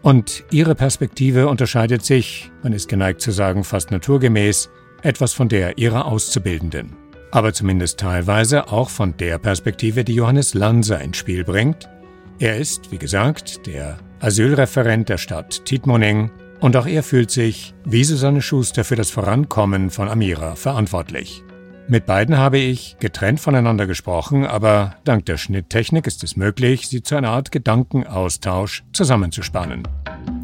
und 0.03 0.45
ihre 0.51 0.75
Perspektive 0.75 1.47
unterscheidet 1.47 2.05
sich, 2.05 2.51
man 2.61 2.73
ist 2.73 2.87
geneigt 2.87 3.21
zu 3.21 3.31
sagen 3.31 3.63
fast 3.63 3.89
naturgemäß, 3.89 4.69
etwas 5.01 5.33
von 5.33 5.49
der 5.49 5.79
ihrer 5.79 6.05
Auszubildenden. 6.05 6.95
Aber 7.31 7.53
zumindest 7.53 7.99
teilweise 7.99 8.71
auch 8.71 8.89
von 8.89 9.17
der 9.17 9.39
Perspektive, 9.39 10.03
die 10.03 10.15
Johannes 10.15 10.53
Lanser 10.53 11.01
ins 11.01 11.17
Spiel 11.17 11.43
bringt. 11.43 11.89
Er 12.37 12.57
ist, 12.57 12.91
wie 12.91 12.97
gesagt, 12.97 13.65
der 13.65 13.97
Asylreferent 14.19 15.09
der 15.09 15.17
Stadt 15.17 15.65
Tietmoning 15.65 16.29
und 16.59 16.75
auch 16.75 16.85
er 16.85 17.03
fühlt 17.03 17.31
sich, 17.31 17.73
wie 17.85 18.03
Susanne 18.03 18.41
Schuster, 18.41 18.83
für 18.83 18.95
das 18.95 19.11
Vorankommen 19.11 19.89
von 19.89 20.09
Amira 20.09 20.55
verantwortlich. 20.55 21.43
Mit 21.87 22.05
beiden 22.05 22.37
habe 22.37 22.59
ich 22.59 22.97
getrennt 22.99 23.39
voneinander 23.39 23.87
gesprochen, 23.87 24.45
aber 24.45 24.95
dank 25.05 25.25
der 25.25 25.37
Schnitttechnik 25.37 26.05
ist 26.05 26.23
es 26.23 26.37
möglich, 26.37 26.87
sie 26.87 27.01
zu 27.01 27.15
einer 27.15 27.29
Art 27.29 27.51
Gedankenaustausch 27.51 28.83
zusammenzuspannen. 28.93 29.87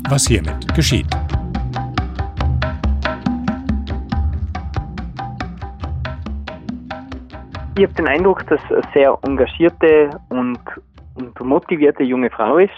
Was 0.10 0.28
hiermit 0.28 0.74
geschieht. 0.74 1.06
Ich 7.78 7.84
habe 7.84 7.94
den 7.94 8.08
Eindruck, 8.08 8.48
dass 8.48 8.62
eine 8.72 8.82
sehr 8.94 9.16
engagierte 9.24 10.10
und, 10.30 10.60
und 11.16 11.40
motivierte 11.42 12.04
junge 12.04 12.30
Frau 12.32 12.58
ist, 12.58 12.72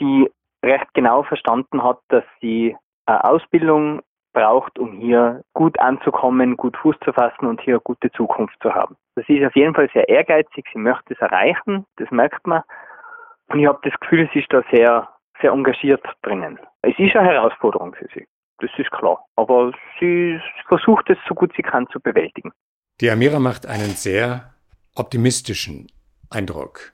die 0.00 0.26
recht 0.62 0.92
genau 0.94 1.22
verstanden 1.22 1.82
hat, 1.82 1.98
dass 2.08 2.24
sie 2.40 2.76
eine 3.06 3.24
Ausbildung 3.24 4.02
braucht, 4.32 4.78
um 4.78 4.92
hier 4.92 5.42
gut 5.54 5.78
anzukommen, 5.80 6.56
gut 6.56 6.76
Fuß 6.76 6.96
zu 7.04 7.12
fassen 7.12 7.46
und 7.46 7.60
hier 7.60 7.74
eine 7.74 7.80
gute 7.80 8.10
Zukunft 8.12 8.56
zu 8.62 8.72
haben. 8.72 8.96
Das 9.16 9.24
ist 9.28 9.44
auf 9.44 9.56
jeden 9.56 9.74
Fall 9.74 9.90
sehr 9.92 10.08
ehrgeizig, 10.08 10.66
sie 10.72 10.78
möchte 10.78 11.14
es 11.14 11.20
erreichen, 11.20 11.84
das 11.96 12.10
merkt 12.10 12.46
man. 12.46 12.62
Und 13.48 13.58
ich 13.58 13.66
habe 13.66 13.80
das 13.82 13.98
Gefühl, 14.00 14.28
sie 14.32 14.40
ist 14.40 14.52
da 14.52 14.62
sehr, 14.70 15.08
sehr 15.40 15.50
engagiert 15.50 16.04
drinnen. 16.22 16.58
Es 16.82 16.96
ist 16.98 17.16
eine 17.16 17.28
Herausforderung 17.28 17.94
für 17.94 18.06
sie, 18.14 18.26
das 18.58 18.70
ist 18.78 18.90
klar. 18.92 19.24
Aber 19.36 19.72
sie 19.98 20.40
versucht 20.68 21.10
es 21.10 21.18
so 21.28 21.34
gut 21.34 21.52
sie 21.56 21.62
kann 21.62 21.88
zu 21.88 22.00
bewältigen. 22.00 22.52
Die 23.00 23.10
Amira 23.10 23.40
macht 23.40 23.66
einen 23.66 23.96
sehr 23.96 24.54
optimistischen 24.94 25.88
Eindruck. 26.30 26.92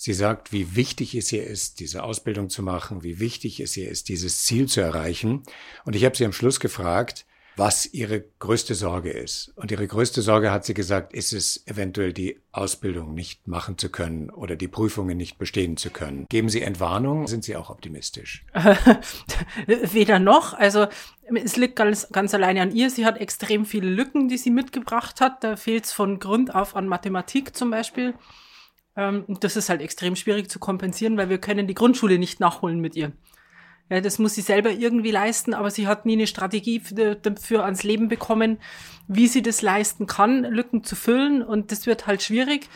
Sie 0.00 0.12
sagt, 0.12 0.52
wie 0.52 0.76
wichtig 0.76 1.16
es 1.16 1.32
ihr 1.32 1.44
ist, 1.44 1.80
diese 1.80 2.04
Ausbildung 2.04 2.50
zu 2.50 2.62
machen, 2.62 3.02
wie 3.02 3.18
wichtig 3.18 3.58
es 3.58 3.76
ihr 3.76 3.90
ist, 3.90 4.08
dieses 4.08 4.44
Ziel 4.44 4.68
zu 4.68 4.80
erreichen. 4.80 5.42
Und 5.84 5.96
ich 5.96 6.04
habe 6.04 6.16
sie 6.16 6.24
am 6.24 6.32
Schluss 6.32 6.60
gefragt, 6.60 7.26
was 7.56 7.84
ihre 7.84 8.22
größte 8.38 8.76
Sorge 8.76 9.10
ist. 9.10 9.52
Und 9.56 9.72
ihre 9.72 9.88
größte 9.88 10.22
Sorge, 10.22 10.52
hat 10.52 10.64
sie 10.64 10.74
gesagt, 10.74 11.14
ist 11.14 11.32
es 11.32 11.66
eventuell 11.66 12.12
die 12.12 12.38
Ausbildung 12.52 13.12
nicht 13.12 13.48
machen 13.48 13.76
zu 13.76 13.88
können 13.88 14.30
oder 14.30 14.54
die 14.54 14.68
Prüfungen 14.68 15.16
nicht 15.16 15.36
bestehen 15.36 15.76
zu 15.76 15.90
können. 15.90 16.26
Geben 16.28 16.48
Sie 16.48 16.62
Entwarnung? 16.62 17.26
Sind 17.26 17.42
Sie 17.42 17.56
auch 17.56 17.68
optimistisch? 17.68 18.44
Weder 19.66 20.20
noch. 20.20 20.54
Also 20.54 20.86
es 21.34 21.56
liegt 21.56 21.74
ganz, 21.74 22.08
ganz 22.12 22.32
alleine 22.34 22.62
an 22.62 22.70
ihr. 22.70 22.88
Sie 22.90 23.04
hat 23.04 23.18
extrem 23.18 23.66
viele 23.66 23.90
Lücken, 23.90 24.28
die 24.28 24.38
sie 24.38 24.50
mitgebracht 24.50 25.20
hat. 25.20 25.42
Da 25.42 25.56
fehlt 25.56 25.86
es 25.86 25.92
von 25.92 26.20
Grund 26.20 26.54
auf 26.54 26.76
an 26.76 26.86
Mathematik 26.86 27.56
zum 27.56 27.72
Beispiel. 27.72 28.14
Ähm, 28.98 29.24
das 29.40 29.56
ist 29.56 29.68
halt 29.68 29.80
extrem 29.80 30.16
schwierig 30.16 30.50
zu 30.50 30.58
kompensieren, 30.58 31.16
weil 31.16 31.30
wir 31.30 31.38
können 31.38 31.68
die 31.68 31.74
Grundschule 31.74 32.18
nicht 32.18 32.40
nachholen 32.40 32.80
mit 32.80 32.96
ihr. 32.96 33.12
Ja, 33.88 34.00
das 34.02 34.18
muss 34.18 34.34
sie 34.34 34.42
selber 34.42 34.70
irgendwie 34.70 35.12
leisten, 35.12 35.54
aber 35.54 35.70
sie 35.70 35.86
hat 35.86 36.04
nie 36.04 36.14
eine 36.14 36.26
Strategie 36.26 36.82
dafür 37.22 37.64
ans 37.64 37.84
Leben 37.84 38.08
bekommen, 38.08 38.58
wie 39.06 39.28
sie 39.28 39.40
das 39.40 39.62
leisten 39.62 40.06
kann, 40.06 40.42
Lücken 40.44 40.84
zu 40.84 40.94
füllen. 40.96 41.42
Und 41.42 41.72
das 41.72 41.86
wird 41.86 42.06
halt 42.06 42.22
schwierig. 42.22 42.68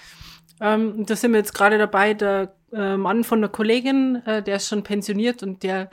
Ähm, 0.60 1.04
da 1.04 1.16
sind 1.16 1.32
wir 1.32 1.38
jetzt 1.38 1.54
gerade 1.54 1.76
dabei, 1.76 2.14
der 2.14 2.54
äh, 2.72 2.96
Mann 2.96 3.24
von 3.24 3.40
der 3.40 3.50
Kollegin, 3.50 4.22
äh, 4.24 4.42
der 4.42 4.56
ist 4.56 4.68
schon 4.68 4.84
pensioniert 4.84 5.42
und 5.42 5.64
der 5.64 5.90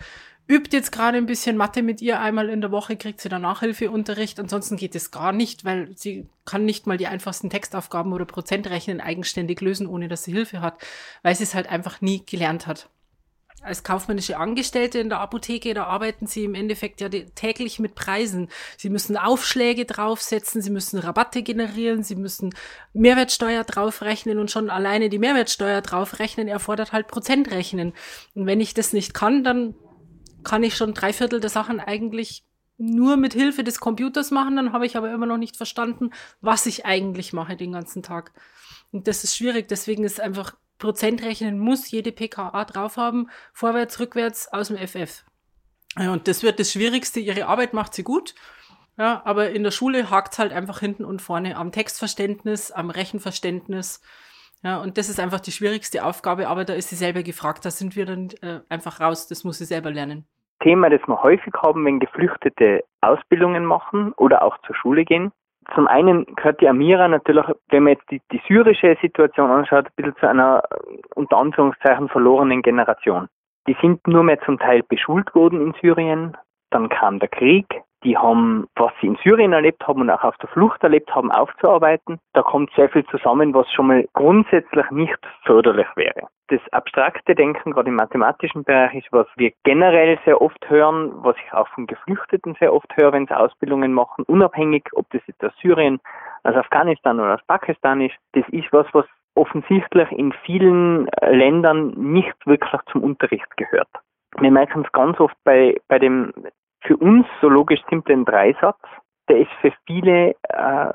übt 0.50 0.76
jetzt 0.76 0.92
gerade 0.92 1.18
ein 1.18 1.28
bisschen 1.28 1.56
Mathe 1.56 1.84
mit 1.84 2.02
ihr. 2.02 2.20
Einmal 2.20 2.50
in 2.50 2.60
der 2.60 2.72
Woche 2.72 2.98
kriegt 2.98 3.22
sie 3.22 3.30
dann 3.30 3.44
Nachhilfeunterricht. 3.44 4.40
Ansonsten 4.40 4.78
geht 4.78 4.96
es 4.96 5.12
gar 5.12 5.32
nicht, 5.32 5.64
weil 5.64 5.96
sie 5.96 6.28
kann 6.44 6.66
nicht 6.66 6.88
mal 6.88 6.98
die 6.98 7.08
einfachsten 7.08 7.52
Textaufgaben 7.52 8.12
oder 8.12 8.26
Prozentrechnen 8.26 9.00
eigenständig 9.00 9.62
lösen, 9.62 9.86
ohne 9.86 10.08
dass 10.08 10.24
sie 10.24 10.34
Hilfe 10.34 10.62
hat, 10.62 10.82
weil 11.22 11.36
sie 11.36 11.44
es 11.44 11.54
halt 11.54 11.70
einfach 11.70 12.02
nie 12.02 12.24
gelernt 12.26 12.66
hat. 12.66 12.90
Als 13.62 13.84
kaufmännische 13.84 14.38
Angestellte 14.38 15.00
in 15.00 15.10
der 15.10 15.20
Apotheke, 15.20 15.74
da 15.74 15.84
arbeiten 15.84 16.28
sie 16.28 16.46
im 16.46 16.56
Endeffekt 16.56 17.02
ja 17.02 17.10
täglich 17.10 17.78
mit 17.78 17.94
Preisen. 17.94 18.48
Sie 18.78 18.90
müssen 18.90 19.18
Aufschläge 19.18 19.84
draufsetzen, 19.84 20.62
sie 20.62 20.70
müssen 20.70 20.98
Rabatte 20.98 21.44
generieren, 21.44 22.02
sie 22.02 22.16
müssen 22.16 22.56
Mehrwertsteuer 22.94 23.66
draufrechnen 23.66 24.40
und 24.40 24.50
schon 24.50 24.70
alleine 24.70 25.10
die 25.10 25.20
Mehrwertsteuer 25.20 25.82
draufrechnen 25.82 26.48
erfordert 26.48 26.94
halt 26.94 27.08
Prozentrechnen. 27.08 27.94
Und 28.34 28.46
wenn 28.46 28.62
ich 28.62 28.74
das 28.74 28.94
nicht 28.94 29.14
kann, 29.14 29.44
dann 29.44 29.76
kann 30.44 30.64
ich 30.64 30.76
schon 30.76 30.94
drei 30.94 31.14
Viertel 31.14 31.40
der 31.40 31.50
Sachen 31.50 31.80
eigentlich 31.80 32.44
nur 32.78 33.18
mit 33.18 33.34
Hilfe 33.34 33.64
des 33.64 33.80
Computers 33.80 34.32
machen, 34.32 34.56
dann 34.56 34.72
habe 34.72 34.86
ich 34.86 34.96
aber 34.96 35.12
immer 35.12 35.26
noch 35.26 35.38
nicht 35.38 35.58
verstanden, 35.58 36.12
was 36.40 36.66
ich 36.66 36.86
eigentlich 36.86 37.34
mache 37.34 37.58
den 37.58 37.74
ganzen 37.74 38.04
Tag. 38.04 38.32
Und 38.92 39.08
das 39.08 39.24
ist 39.24 39.36
schwierig, 39.36 39.68
deswegen 39.68 40.04
ist 40.04 40.22
einfach 40.22 40.56
Prozentrechnen 40.80 41.60
muss 41.60 41.92
jede 41.92 42.14
PKA 42.14 42.64
drauf 42.64 42.96
haben, 42.96 43.30
vorwärts, 43.54 44.00
rückwärts 44.00 44.48
aus 44.48 44.70
dem 44.70 44.78
FF. 44.78 45.26
Ja, 45.98 46.14
und 46.14 46.28
das 46.28 46.42
wird 46.42 46.60
das 46.60 46.72
Schwierigste. 46.72 47.20
Ihre 47.20 47.48
Arbeit 47.48 47.74
macht 47.74 47.94
sie 47.94 48.04
gut. 48.04 48.34
Ja, 48.98 49.22
aber 49.26 49.52
in 49.52 49.64
der 49.64 49.72
Schule 49.72 50.10
hakt 50.10 50.34
es 50.34 50.40
halt 50.40 50.54
einfach 50.54 50.80
hinten 50.80 51.06
und 51.06 51.22
vorne 51.22 51.58
am 51.58 51.72
Textverständnis, 51.72 52.72
am 52.72 52.90
Rechenverständnis. 52.90 54.02
Ja, 54.64 54.82
und 54.82 54.98
das 54.98 55.10
ist 55.10 55.20
einfach 55.20 55.40
die 55.40 55.52
schwierigste 55.52 56.04
Aufgabe, 56.04 56.48
aber 56.48 56.66
da 56.66 56.74
ist 56.74 56.90
sie 56.90 56.96
selber 56.96 57.24
gefragt. 57.24 57.66
Da 57.66 57.72
sind 57.72 57.96
wir 57.96 58.06
dann 58.06 58.30
äh, 58.42 58.60
einfach 58.70 59.00
raus. 59.00 59.28
Das 59.28 59.44
muss 59.44 59.58
sie 59.58 59.66
selber 59.66 59.92
lernen. 59.92 60.26
Thema, 60.62 60.90
das 60.90 61.02
wir 61.08 61.24
häufig 61.24 61.54
haben, 61.62 61.86
wenn 61.86 62.00
Geflüchtete 62.00 62.84
Ausbildungen 63.02 63.64
machen 63.64 64.12
oder 64.18 64.44
auch 64.44 64.58
zur 64.68 64.76
Schule 64.76 65.06
gehen. 65.06 65.32
Zum 65.74 65.88
einen 65.88 66.26
gehört 66.36 66.60
die 66.62 66.68
Amira 66.68 67.08
natürlich, 67.08 67.46
wenn 67.70 67.84
man 67.84 67.94
jetzt 67.94 68.10
die, 68.12 68.22
die 68.32 68.42
syrische 68.48 68.98
Situation 69.02 69.52
anschaut, 69.52 69.86
ein 69.86 69.92
bisschen 69.96 70.16
zu 70.18 70.28
einer 70.28 70.64
unter 71.16 71.38
Anführungszeichen 71.38 72.10
verlorenen 72.10 72.62
Generation. 72.62 73.28
Die 73.68 73.78
sind 73.82 74.06
nur 74.08 74.24
mehr 74.24 74.42
zum 74.42 74.58
Teil 74.58 74.84
beschult 74.84 75.34
worden 75.36 75.62
in 75.62 75.74
Syrien. 75.80 76.36
Dann 76.72 76.90
kam 76.90 77.20
der 77.20 77.30
Krieg, 77.30 77.68
die 78.04 78.18
haben, 78.18 78.68
was 78.76 78.92
sie 79.02 79.08
in 79.08 79.18
Syrien 79.24 79.54
erlebt 79.54 79.86
haben 79.88 80.02
und 80.02 80.10
auch 80.10 80.24
auf 80.24 80.38
der 80.38 80.50
Flucht 80.50 80.82
erlebt 80.84 81.14
haben, 81.14 81.32
aufzuarbeiten. 81.32 82.20
Da 82.34 82.42
kommt 82.42 82.72
sehr 82.76 82.90
viel 82.90 83.06
zusammen, 83.08 83.54
was 83.54 83.72
schon 83.72 83.88
mal 83.88 84.06
grundsätzlich 84.14 84.90
nicht 84.92 85.20
förderlich 85.44 85.88
wäre. 85.96 86.28
Das 86.48 86.62
abstrakte 86.72 87.36
Denken, 87.36 87.72
gerade 87.72 87.90
im 87.90 87.96
mathematischen 87.96 88.64
Bereich, 88.64 88.96
ist, 88.96 89.08
was 89.12 89.28
wir 89.36 89.52
generell 89.64 90.18
sehr 90.26 90.42
oft 90.42 90.70
hören, 90.70 91.12
was 91.18 91.36
ich 91.46 91.54
auch 91.54 91.68
von 91.70 91.86
Geflüchteten 91.86 92.56
sehr 92.60 92.74
oft 92.74 92.92
höre, 92.96 93.12
wenn 93.14 93.28
sie 93.28 93.38
Ausbildungen 93.38 93.94
machen, 93.94 94.24
unabhängig, 94.26 94.84
ob 94.94 95.08
das 95.12 95.22
jetzt 95.28 95.44
aus 95.44 95.52
Syrien, 95.62 96.00
aus 96.44 96.56
Afghanistan 96.56 97.20
oder 97.20 97.36
aus 97.36 97.46
Pakistan 97.46 98.02
ist. 98.02 98.16
Das 98.34 98.48
ist 98.50 98.72
was, 98.72 98.88
was 98.94 99.06
offensichtlich 99.36 100.12
in 100.12 100.34
vielen 100.44 101.08
Ländern 101.22 101.90
nicht 101.92 102.36
wirklich 102.46 102.82
zum 102.92 103.04
Unterricht 103.04 103.58
gehört. 103.58 103.90
Wir 104.40 104.52
merken 104.52 104.84
es 104.86 104.92
ganz 104.92 105.20
oft 105.20 105.36
bei, 105.44 105.76
bei 105.88 106.00
dem 106.00 106.34
für 106.82 106.98
uns 106.98 107.26
so 107.42 107.50
logisch 107.50 107.82
simplen 107.90 108.26
Dreisatz, 108.26 108.80
der 109.28 109.40
ist 109.40 109.52
für 109.62 109.72
viele 109.86 110.36
äh, 110.50 110.92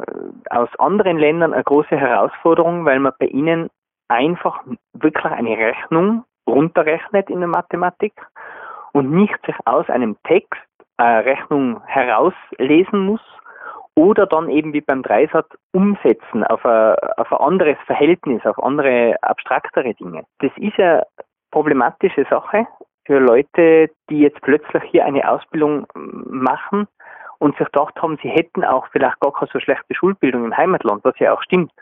aus 0.50 0.68
anderen 0.78 1.18
Ländern 1.18 1.52
eine 1.52 1.62
große 1.62 1.96
Herausforderung, 1.96 2.84
weil 2.84 2.98
man 2.98 3.12
bei 3.18 3.26
ihnen 3.26 3.70
einfach 4.08 4.62
wirklich 4.92 5.24
eine 5.24 5.56
Rechnung 5.56 6.24
runterrechnet 6.46 7.30
in 7.30 7.40
der 7.40 7.48
Mathematik 7.48 8.12
und 8.92 9.10
nicht 9.10 9.38
sich 9.46 9.54
aus 9.64 9.88
einem 9.88 10.16
Text 10.24 10.60
eine 10.96 11.24
Rechnung 11.24 11.82
herauslesen 11.86 13.06
muss 13.06 13.22
oder 13.96 14.26
dann 14.26 14.50
eben 14.50 14.72
wie 14.72 14.80
beim 14.80 15.02
Dreisatz 15.02 15.48
umsetzen 15.72 16.44
auf 16.44 16.64
ein, 16.66 16.96
auf 17.16 17.32
ein 17.32 17.38
anderes 17.38 17.78
Verhältnis, 17.86 18.44
auf 18.44 18.62
andere 18.62 19.16
abstraktere 19.22 19.94
Dinge. 19.94 20.24
Das 20.40 20.50
ist 20.56 20.78
eine 20.78 21.06
problematische 21.50 22.26
Sache 22.28 22.66
für 23.06 23.18
Leute, 23.18 23.90
die 24.10 24.20
jetzt 24.20 24.40
plötzlich 24.42 24.82
hier 24.84 25.04
eine 25.04 25.28
Ausbildung 25.28 25.86
machen 25.94 26.86
und 27.38 27.56
sich 27.56 27.66
gedacht 27.66 28.00
haben, 28.00 28.18
sie 28.22 28.28
hätten 28.28 28.64
auch 28.64 28.86
vielleicht 28.92 29.20
gar 29.20 29.32
keine 29.32 29.50
so 29.52 29.60
schlechte 29.60 29.94
Schulbildung 29.94 30.44
im 30.44 30.56
Heimatland, 30.56 31.04
was 31.04 31.18
ja 31.18 31.34
auch 31.34 31.42
stimmt. 31.42 31.72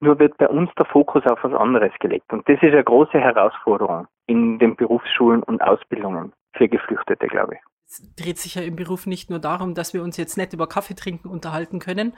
Nur 0.00 0.18
wird 0.18 0.36
bei 0.36 0.48
uns 0.48 0.70
der 0.76 0.86
Fokus 0.86 1.24
auf 1.26 1.42
was 1.42 1.54
anderes 1.54 1.92
gelegt. 2.00 2.32
Und 2.32 2.48
das 2.48 2.56
ist 2.56 2.72
eine 2.72 2.84
große 2.84 3.18
Herausforderung 3.18 4.06
in 4.26 4.58
den 4.58 4.76
Berufsschulen 4.76 5.42
und 5.42 5.62
Ausbildungen 5.62 6.32
für 6.52 6.68
Geflüchtete, 6.68 7.26
glaube 7.26 7.54
ich 7.54 7.73
es 7.86 8.02
dreht 8.16 8.38
sich 8.38 8.54
ja 8.56 8.62
im 8.62 8.76
Beruf 8.76 9.06
nicht 9.06 9.30
nur 9.30 9.38
darum, 9.38 9.74
dass 9.74 9.94
wir 9.94 10.02
uns 10.02 10.16
jetzt 10.16 10.36
nicht 10.36 10.52
über 10.52 10.68
Kaffee 10.68 10.94
trinken 10.94 11.28
unterhalten 11.28 11.78
können, 11.78 12.14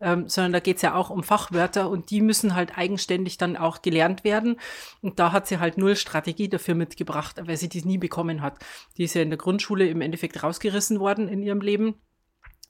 ähm, 0.00 0.28
sondern 0.28 0.52
da 0.52 0.60
geht 0.60 0.76
es 0.76 0.82
ja 0.82 0.94
auch 0.94 1.10
um 1.10 1.22
Fachwörter 1.22 1.88
und 1.88 2.10
die 2.10 2.20
müssen 2.20 2.54
halt 2.54 2.76
eigenständig 2.76 3.38
dann 3.38 3.56
auch 3.56 3.82
gelernt 3.82 4.24
werden. 4.24 4.58
Und 5.00 5.18
da 5.18 5.32
hat 5.32 5.46
sie 5.46 5.58
halt 5.58 5.78
null 5.78 5.96
Strategie 5.96 6.48
dafür 6.48 6.74
mitgebracht, 6.74 7.40
weil 7.44 7.56
sie 7.56 7.68
die 7.68 7.84
nie 7.84 7.98
bekommen 7.98 8.42
hat. 8.42 8.58
Die 8.96 9.04
ist 9.04 9.14
ja 9.14 9.22
in 9.22 9.30
der 9.30 9.38
Grundschule 9.38 9.86
im 9.86 10.00
Endeffekt 10.00 10.42
rausgerissen 10.42 10.98
worden 10.98 11.28
in 11.28 11.42
ihrem 11.42 11.60
Leben. 11.60 11.94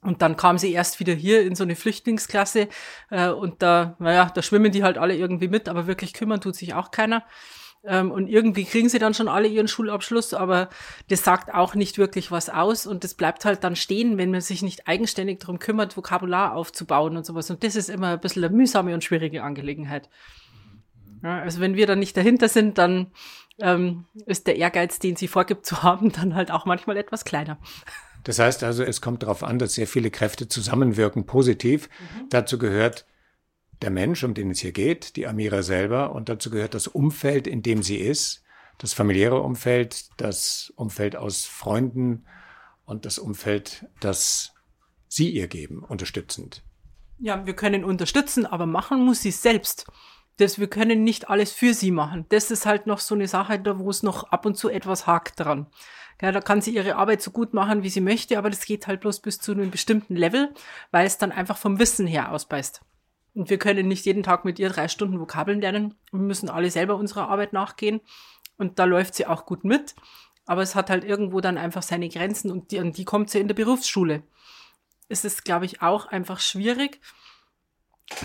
Und 0.01 0.21
dann 0.21 0.35
kam 0.37 0.57
sie 0.57 0.73
erst 0.73 0.99
wieder 0.99 1.13
hier 1.13 1.43
in 1.43 1.55
so 1.55 1.63
eine 1.63 1.75
Flüchtlingsklasse 1.75 2.67
äh, 3.09 3.29
und 3.29 3.61
da, 3.61 3.95
naja, 3.99 4.29
da 4.33 4.41
schwimmen 4.41 4.71
die 4.71 4.83
halt 4.83 4.97
alle 4.97 5.15
irgendwie 5.15 5.47
mit, 5.47 5.69
aber 5.69 5.87
wirklich 5.87 6.13
kümmern 6.13 6.41
tut 6.41 6.55
sich 6.55 6.73
auch 6.73 6.91
keiner. 6.91 7.23
Ähm, 7.85 8.11
und 8.11 8.27
irgendwie 8.27 8.63
kriegen 8.63 8.87
sie 8.87 8.99
dann 8.99 9.13
schon 9.13 9.27
alle 9.27 9.47
ihren 9.47 9.67
Schulabschluss, 9.67 10.33
aber 10.33 10.69
das 11.09 11.23
sagt 11.23 11.53
auch 11.53 11.75
nicht 11.75 11.97
wirklich 11.97 12.31
was 12.31 12.49
aus 12.49 12.87
und 12.87 13.03
das 13.03 13.13
bleibt 13.13 13.43
halt 13.43 13.63
dann 13.63 13.75
stehen, 13.75 14.17
wenn 14.17 14.31
man 14.31 14.39
sich 14.39 14.61
nicht 14.61 14.87
eigenständig 14.87 15.39
darum 15.39 15.59
kümmert, 15.59 15.97
Vokabular 15.97 16.55
aufzubauen 16.55 17.17
und 17.17 17.25
sowas. 17.25 17.49
Und 17.49 17.63
das 17.63 17.75
ist 17.75 17.89
immer 17.89 18.13
ein 18.13 18.19
bisschen 18.21 18.43
eine 18.43 18.55
mühsame 18.55 18.93
und 18.93 19.03
schwierige 19.03 19.43
Angelegenheit. 19.43 20.09
Ja, 21.23 21.39
also 21.39 21.59
wenn 21.59 21.75
wir 21.75 21.85
dann 21.85 21.99
nicht 21.99 22.15
dahinter 22.15 22.47
sind, 22.47 22.77
dann 22.77 23.07
ähm, 23.59 24.05
ist 24.25 24.47
der 24.47 24.55
Ehrgeiz, 24.55 24.99
den 24.99 25.17
sie 25.17 25.27
vorgibt 25.27 25.65
zu 25.65 25.83
haben, 25.83 26.11
dann 26.13 26.35
halt 26.35 26.51
auch 26.51 26.65
manchmal 26.65 26.95
etwas 26.95 27.25
kleiner. 27.25 27.57
Das 28.23 28.39
heißt 28.39 28.63
also, 28.63 28.83
es 28.83 29.01
kommt 29.01 29.23
darauf 29.23 29.43
an, 29.43 29.59
dass 29.59 29.73
sehr 29.73 29.87
viele 29.87 30.09
Kräfte 30.09 30.47
zusammenwirken, 30.47 31.25
positiv. 31.25 31.89
Mhm. 31.89 32.29
Dazu 32.29 32.57
gehört 32.57 33.05
der 33.83 33.91
Mensch, 33.91 34.23
um 34.23 34.33
den 34.33 34.49
es 34.49 34.59
hier 34.59 34.71
geht, 34.71 35.15
die 35.15 35.27
Amira 35.27 35.61
selber. 35.61 36.15
Und 36.15 36.29
dazu 36.29 36.49
gehört 36.49 36.73
das 36.73 36.87
Umfeld, 36.87 37.45
in 37.45 37.61
dem 37.61 37.83
sie 37.83 37.97
ist, 37.97 38.43
das 38.79 38.93
familiäre 38.93 39.41
Umfeld, 39.41 40.05
das 40.17 40.73
Umfeld 40.75 41.15
aus 41.15 41.45
Freunden 41.45 42.25
und 42.85 43.05
das 43.05 43.19
Umfeld, 43.19 43.85
das 43.99 44.53
Sie 45.13 45.29
ihr 45.29 45.47
geben, 45.47 45.83
unterstützend. 45.83 46.63
Ja, 47.19 47.45
wir 47.45 47.55
können 47.55 47.83
unterstützen, 47.83 48.47
aber 48.47 48.65
machen 48.65 49.05
muss 49.05 49.21
sie 49.21 49.29
selbst. 49.29 49.85
Das, 50.37 50.57
wir 50.57 50.67
können 50.67 51.03
nicht 51.03 51.29
alles 51.29 51.51
für 51.51 51.75
sie 51.75 51.91
machen. 51.91 52.25
Das 52.29 52.49
ist 52.49 52.65
halt 52.65 52.87
noch 52.87 52.97
so 52.97 53.13
eine 53.13 53.27
Sache, 53.27 53.59
da 53.59 53.77
wo 53.77 53.91
es 53.91 54.01
noch 54.01 54.23
ab 54.31 54.47
und 54.47 54.57
zu 54.57 54.69
etwas 54.69 55.05
hakt 55.05 55.39
dran. 55.39 55.67
Ja, 56.19 56.31
da 56.31 56.41
kann 56.41 56.61
sie 56.61 56.73
ihre 56.73 56.95
Arbeit 56.95 57.21
so 57.21 57.29
gut 57.29 57.53
machen, 57.53 57.83
wie 57.83 57.89
sie 57.89 58.01
möchte, 58.01 58.39
aber 58.39 58.49
das 58.49 58.65
geht 58.65 58.87
halt 58.87 59.01
bloß 59.01 59.19
bis 59.19 59.37
zu 59.37 59.51
einem 59.51 59.69
bestimmten 59.69 60.15
Level, 60.15 60.51
weil 60.89 61.05
es 61.05 61.19
dann 61.19 61.31
einfach 61.31 61.57
vom 61.57 61.77
Wissen 61.77 62.07
her 62.07 62.31
ausbeißt. 62.31 62.81
Und 63.33 63.49
wir 63.49 63.57
können 63.57 63.87
nicht 63.87 64.05
jeden 64.05 64.23
Tag 64.23 64.45
mit 64.45 64.59
ihr 64.59 64.69
drei 64.69 64.87
Stunden 64.87 65.19
Vokabeln 65.19 65.61
lernen. 65.61 65.95
Wir 66.11 66.19
müssen 66.19 66.49
alle 66.49 66.69
selber 66.69 66.95
unserer 66.95 67.29
Arbeit 67.29 67.53
nachgehen. 67.53 68.01
Und 68.57 68.79
da 68.79 68.85
läuft 68.85 69.15
sie 69.15 69.25
auch 69.25 69.45
gut 69.45 69.63
mit. 69.63 69.95
Aber 70.45 70.61
es 70.61 70.75
hat 70.75 70.89
halt 70.89 71.03
irgendwo 71.03 71.41
dann 71.41 71.57
einfach 71.57 71.81
seine 71.81 72.09
Grenzen 72.09 72.51
und 72.51 72.71
die, 72.71 72.79
an 72.79 72.91
die 72.91 73.05
kommt 73.05 73.29
sie 73.29 73.39
in 73.39 73.47
der 73.47 73.55
Berufsschule. 73.55 74.23
Es 75.09 75.25
ist, 75.25 75.45
glaube 75.45 75.65
ich, 75.65 75.81
auch 75.81 76.05
einfach 76.05 76.39
schwierig, 76.39 76.99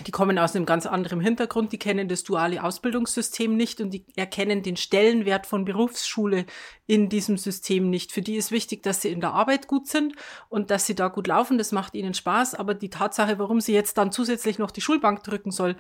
die 0.07 0.11
kommen 0.11 0.39
aus 0.39 0.55
einem 0.55 0.67
ganz 0.67 0.87
anderen 0.87 1.21
Hintergrund, 1.21 1.73
die 1.73 1.79
kennen 1.79 2.09
das 2.09 2.25
duale 2.25 2.63
Ausbildungssystem 2.63 3.57
nicht 3.57 3.81
und 3.81 3.91
die 3.91 4.05
erkennen 4.17 4.63
den 4.63 4.77
Stellenwert 4.77 5.47
von 5.47 5.65
Berufsschule 5.65 6.47
in 6.87 7.09
diesem 7.09 7.37
System 7.37 7.91
nicht. 7.91 8.13
Für 8.13 8.23
die 8.23 8.37
ist 8.37 8.51
wichtig, 8.51 8.83
dass 8.83 9.03
sie 9.03 9.11
in 9.11 9.21
der 9.21 9.33
Arbeit 9.33 9.67
gut 9.67 9.89
sind 9.89 10.15
und 10.49 10.71
dass 10.71 10.87
sie 10.87 10.95
da 10.95 11.09
gut 11.09 11.27
laufen, 11.27 11.59
das 11.59 11.73
macht 11.73 11.95
ihnen 11.95 12.15
Spaß, 12.15 12.55
aber 12.55 12.75
die 12.75 12.91
Tatsache, 12.91 13.39
warum 13.39 13.61
sie 13.61 13.75
jetzt 13.75 13.99
dann 13.99 14.13
zusätzlich 14.13 14.59
noch 14.59 14.71
die 14.71 14.81
Schulbank 14.81 15.23
drücken 15.23 15.51
soll, 15.51 15.77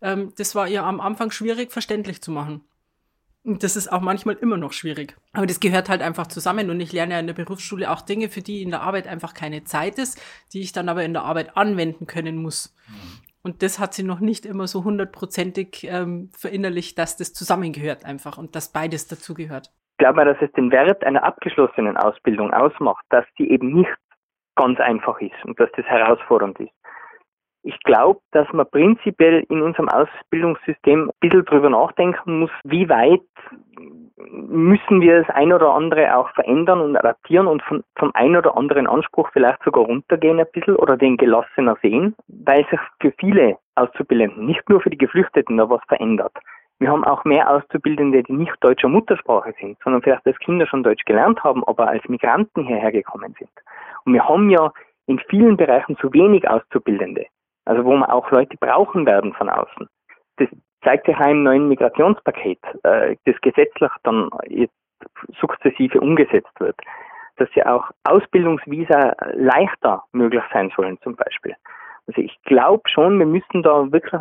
ähm, 0.00 0.32
das 0.36 0.54
war 0.54 0.68
ihr 0.68 0.84
am 0.84 1.00
Anfang 1.00 1.30
schwierig 1.30 1.72
verständlich 1.72 2.22
zu 2.22 2.30
machen. 2.30 2.62
Und 3.44 3.64
das 3.64 3.74
ist 3.74 3.90
auch 3.90 4.00
manchmal 4.00 4.36
immer 4.36 4.56
noch 4.56 4.72
schwierig. 4.72 5.16
Aber 5.32 5.46
das 5.46 5.58
gehört 5.58 5.88
halt 5.88 6.00
einfach 6.00 6.28
zusammen. 6.28 6.70
Und 6.70 6.78
ich 6.80 6.92
lerne 6.92 7.14
ja 7.14 7.20
in 7.20 7.26
der 7.26 7.34
Berufsschule 7.34 7.90
auch 7.90 8.00
Dinge, 8.02 8.28
für 8.28 8.40
die 8.40 8.62
in 8.62 8.70
der 8.70 8.82
Arbeit 8.82 9.08
einfach 9.08 9.34
keine 9.34 9.64
Zeit 9.64 9.98
ist, 9.98 10.20
die 10.52 10.60
ich 10.60 10.72
dann 10.72 10.88
aber 10.88 11.04
in 11.04 11.12
der 11.12 11.24
Arbeit 11.24 11.56
anwenden 11.56 12.06
können 12.06 12.36
muss. 12.36 12.72
Mhm. 12.86 13.21
Und 13.44 13.62
das 13.62 13.80
hat 13.80 13.92
sie 13.92 14.04
noch 14.04 14.20
nicht 14.20 14.46
immer 14.46 14.66
so 14.66 14.84
hundertprozentig 14.84 15.84
ähm, 15.90 16.30
verinnerlicht, 16.36 16.96
dass 16.98 17.16
das 17.16 17.32
zusammengehört 17.32 18.04
einfach 18.04 18.38
und 18.38 18.54
dass 18.54 18.72
beides 18.72 19.08
dazugehört. 19.08 19.68
Ich 19.98 20.04
glaube, 20.04 20.24
dass 20.24 20.36
es 20.40 20.52
den 20.52 20.70
Wert 20.70 21.04
einer 21.04 21.24
abgeschlossenen 21.24 21.96
Ausbildung 21.96 22.52
ausmacht, 22.52 23.04
dass 23.10 23.24
die 23.38 23.50
eben 23.50 23.72
nicht 23.72 23.90
ganz 24.54 24.78
einfach 24.80 25.20
ist 25.20 25.44
und 25.44 25.58
dass 25.58 25.70
das 25.76 25.86
herausfordernd 25.86 26.58
ist. 26.60 26.72
Ich 27.64 27.78
glaube, 27.84 28.20
dass 28.32 28.52
man 28.52 28.68
prinzipiell 28.68 29.44
in 29.48 29.62
unserem 29.62 29.88
Ausbildungssystem 29.88 31.08
ein 31.08 31.12
bisschen 31.20 31.44
drüber 31.44 31.70
nachdenken 31.70 32.40
muss, 32.40 32.50
wie 32.64 32.88
weit 32.88 33.20
müssen 34.30 35.00
wir 35.00 35.22
das 35.22 35.34
ein 35.34 35.52
oder 35.52 35.72
andere 35.74 36.16
auch 36.16 36.30
verändern 36.30 36.80
und 36.80 36.96
adaptieren 36.96 37.46
und 37.46 37.62
von, 37.62 37.84
vom 37.96 38.10
ein 38.14 38.36
oder 38.36 38.56
anderen 38.56 38.86
Anspruch 38.86 39.30
vielleicht 39.32 39.62
sogar 39.62 39.84
runtergehen 39.84 40.40
ein 40.40 40.46
bisschen 40.52 40.76
oder 40.76 40.96
den 40.96 41.16
gelassener 41.16 41.76
sehen, 41.82 42.14
weil 42.28 42.66
sich 42.68 42.80
für 43.00 43.12
viele 43.18 43.58
Auszubildenden, 43.74 44.46
nicht 44.46 44.68
nur 44.68 44.80
für 44.80 44.90
die 44.90 44.98
Geflüchteten, 44.98 45.56
da 45.56 45.68
was 45.68 45.82
verändert. 45.88 46.32
Wir 46.78 46.90
haben 46.90 47.04
auch 47.04 47.24
mehr 47.24 47.48
Auszubildende, 47.48 48.24
die 48.24 48.32
nicht 48.32 48.56
deutscher 48.60 48.88
Muttersprache 48.88 49.54
sind, 49.60 49.78
sondern 49.84 50.02
vielleicht 50.02 50.26
als 50.26 50.38
Kinder 50.40 50.66
schon 50.66 50.82
Deutsch 50.82 51.04
gelernt 51.04 51.42
haben, 51.44 51.62
aber 51.64 51.88
als 51.88 52.06
Migranten 52.08 52.64
hierher 52.64 52.90
gekommen 52.90 53.34
sind. 53.38 53.50
Und 54.04 54.14
wir 54.14 54.28
haben 54.28 54.50
ja 54.50 54.72
in 55.06 55.20
vielen 55.30 55.56
Bereichen 55.56 55.96
zu 55.98 56.12
wenig 56.12 56.48
Auszubildende. 56.48 57.26
Also 57.64 57.84
wo 57.84 57.96
man 57.96 58.10
auch 58.10 58.30
Leute 58.30 58.56
brauchen 58.58 59.06
werden 59.06 59.32
von 59.34 59.48
außen. 59.48 59.88
Das 60.36 60.48
zeigt 60.84 61.06
sich 61.06 61.16
auch 61.16 61.28
im 61.28 61.44
neuen 61.44 61.68
Migrationspaket, 61.68 62.58
äh, 62.82 63.16
das 63.24 63.40
gesetzlich 63.40 63.90
dann 64.02 64.30
jetzt 64.48 64.74
sukzessive 65.40 66.00
umgesetzt 66.00 66.58
wird. 66.58 66.76
dass 67.36 67.48
ja 67.54 67.74
auch 67.74 67.90
Ausbildungsvisa 68.04 69.14
leichter 69.32 70.04
möglich 70.12 70.42
sein 70.52 70.70
sollen 70.76 70.98
zum 71.02 71.16
Beispiel. 71.16 71.54
Also 72.06 72.20
ich 72.20 72.36
glaube 72.44 72.82
schon, 72.88 73.18
wir 73.18 73.26
müssen 73.26 73.62
da 73.62 73.90
wirklich 73.90 74.20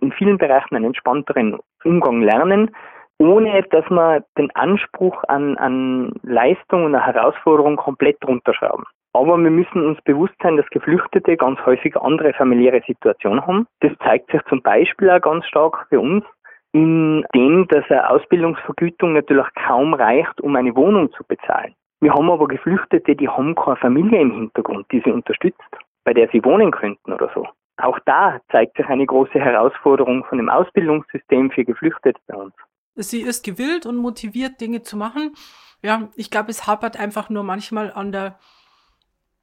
in 0.00 0.12
vielen 0.12 0.38
Bereichen 0.38 0.76
einen 0.76 0.86
entspannteren 0.86 1.58
Umgang 1.84 2.22
lernen, 2.22 2.74
ohne 3.18 3.62
dass 3.70 3.88
wir 3.88 4.24
den 4.36 4.50
Anspruch 4.56 5.22
an, 5.28 5.56
an 5.58 6.12
Leistung 6.22 6.84
und 6.84 6.94
eine 6.94 7.06
Herausforderung 7.06 7.76
komplett 7.76 8.18
runterschrauben. 8.26 8.84
Aber 9.14 9.38
wir 9.38 9.50
müssen 9.50 9.86
uns 9.86 10.00
bewusst 10.02 10.34
sein, 10.42 10.56
dass 10.56 10.68
Geflüchtete 10.70 11.36
ganz 11.36 11.64
häufig 11.64 11.96
andere 11.96 12.32
familiäre 12.34 12.82
Situationen 12.84 13.46
haben. 13.46 13.66
Das 13.80 13.92
zeigt 14.02 14.30
sich 14.32 14.42
zum 14.48 14.60
Beispiel 14.60 15.08
auch 15.08 15.20
ganz 15.20 15.46
stark 15.46 15.86
für 15.88 16.00
uns 16.00 16.24
in 16.72 17.24
dem, 17.32 17.68
dass 17.68 17.88
eine 17.88 18.10
Ausbildungsvergütung 18.10 19.12
natürlich 19.12 19.46
kaum 19.66 19.94
reicht, 19.94 20.40
um 20.40 20.56
eine 20.56 20.74
Wohnung 20.74 21.12
zu 21.12 21.22
bezahlen. 21.28 21.74
Wir 22.00 22.12
haben 22.12 22.28
aber 22.28 22.48
Geflüchtete, 22.48 23.14
die 23.14 23.28
haben 23.28 23.54
keine 23.54 23.76
Familie 23.76 24.20
im 24.20 24.32
Hintergrund, 24.32 24.86
die 24.90 25.00
sie 25.04 25.12
unterstützt, 25.12 25.62
bei 26.02 26.12
der 26.12 26.28
sie 26.32 26.44
wohnen 26.44 26.72
könnten 26.72 27.12
oder 27.12 27.30
so. 27.34 27.46
Auch 27.76 27.98
da 28.06 28.40
zeigt 28.50 28.76
sich 28.76 28.86
eine 28.86 29.06
große 29.06 29.38
Herausforderung 29.38 30.24
von 30.24 30.38
dem 30.38 30.48
Ausbildungssystem 30.48 31.52
für 31.52 31.64
Geflüchtete 31.64 32.20
bei 32.26 32.36
uns. 32.36 32.54
Sie 32.96 33.22
ist 33.22 33.44
gewillt 33.44 33.86
und 33.86 33.96
motiviert, 33.96 34.60
Dinge 34.60 34.82
zu 34.82 34.96
machen. 34.96 35.34
Ja, 35.82 36.08
ich 36.16 36.30
glaube, 36.30 36.50
es 36.50 36.66
hapert 36.66 36.98
einfach 36.98 37.30
nur 37.30 37.44
manchmal 37.44 37.92
an 37.92 38.10
der 38.10 38.38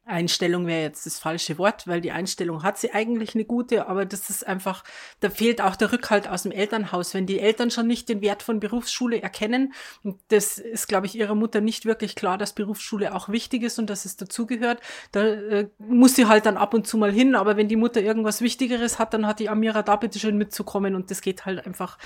Einstellung 0.05 0.65
wäre 0.65 0.81
jetzt 0.81 1.05
das 1.05 1.19
falsche 1.19 1.57
Wort, 1.57 1.87
weil 1.87 2.01
die 2.01 2.11
Einstellung 2.11 2.63
hat 2.63 2.77
sie 2.77 2.91
eigentlich 2.91 3.35
eine 3.35 3.45
gute, 3.45 3.87
aber 3.87 4.05
das 4.05 4.29
ist 4.29 4.45
einfach, 4.45 4.83
da 5.19 5.29
fehlt 5.29 5.61
auch 5.61 5.75
der 5.75 5.91
Rückhalt 5.91 6.27
aus 6.27 6.43
dem 6.43 6.51
Elternhaus. 6.51 7.13
Wenn 7.13 7.27
die 7.27 7.39
Eltern 7.39 7.69
schon 7.69 7.87
nicht 7.87 8.09
den 8.09 8.21
Wert 8.21 8.41
von 8.41 8.59
Berufsschule 8.59 9.21
erkennen, 9.21 9.73
und 10.03 10.19
das 10.29 10.57
ist, 10.57 10.87
glaube 10.87 11.05
ich, 11.05 11.15
ihrer 11.15 11.35
Mutter 11.35 11.61
nicht 11.61 11.85
wirklich 11.85 12.15
klar, 12.15 12.37
dass 12.37 12.53
Berufsschule 12.53 13.13
auch 13.13 13.29
wichtig 13.29 13.63
ist 13.63 13.77
und 13.79 13.89
dass 13.89 14.05
es 14.05 14.17
dazugehört, 14.17 14.81
da 15.11 15.23
äh, 15.23 15.69
muss 15.77 16.15
sie 16.15 16.25
halt 16.25 16.45
dann 16.45 16.57
ab 16.57 16.73
und 16.73 16.87
zu 16.87 16.97
mal 16.97 17.11
hin, 17.11 17.35
aber 17.35 17.55
wenn 17.55 17.67
die 17.67 17.75
Mutter 17.75 18.01
irgendwas 18.01 18.41
Wichtigeres 18.41 18.97
hat, 18.97 19.13
dann 19.13 19.27
hat 19.27 19.39
die 19.39 19.49
Amira 19.49 19.83
da 19.83 19.95
bitte 19.95 20.19
schön 20.19 20.37
mitzukommen 20.37 20.95
und 20.95 21.11
das 21.11 21.21
geht 21.21 21.45
halt 21.45 21.65
einfach, 21.65 21.97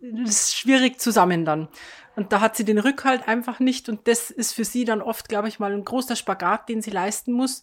das 0.00 0.30
ist 0.30 0.56
schwierig 0.56 1.00
zusammen 1.00 1.44
dann. 1.44 1.68
Und 2.16 2.32
da 2.32 2.40
hat 2.40 2.56
sie 2.56 2.64
den 2.64 2.78
Rückhalt 2.78 3.26
einfach 3.26 3.60
nicht. 3.60 3.88
Und 3.88 4.06
das 4.06 4.30
ist 4.30 4.52
für 4.52 4.64
sie 4.64 4.84
dann 4.84 5.02
oft, 5.02 5.28
glaube 5.28 5.48
ich, 5.48 5.58
mal 5.58 5.72
ein 5.72 5.84
großer 5.84 6.16
Spagat, 6.16 6.68
den 6.68 6.82
sie 6.82 6.90
leisten 6.90 7.32
muss, 7.32 7.62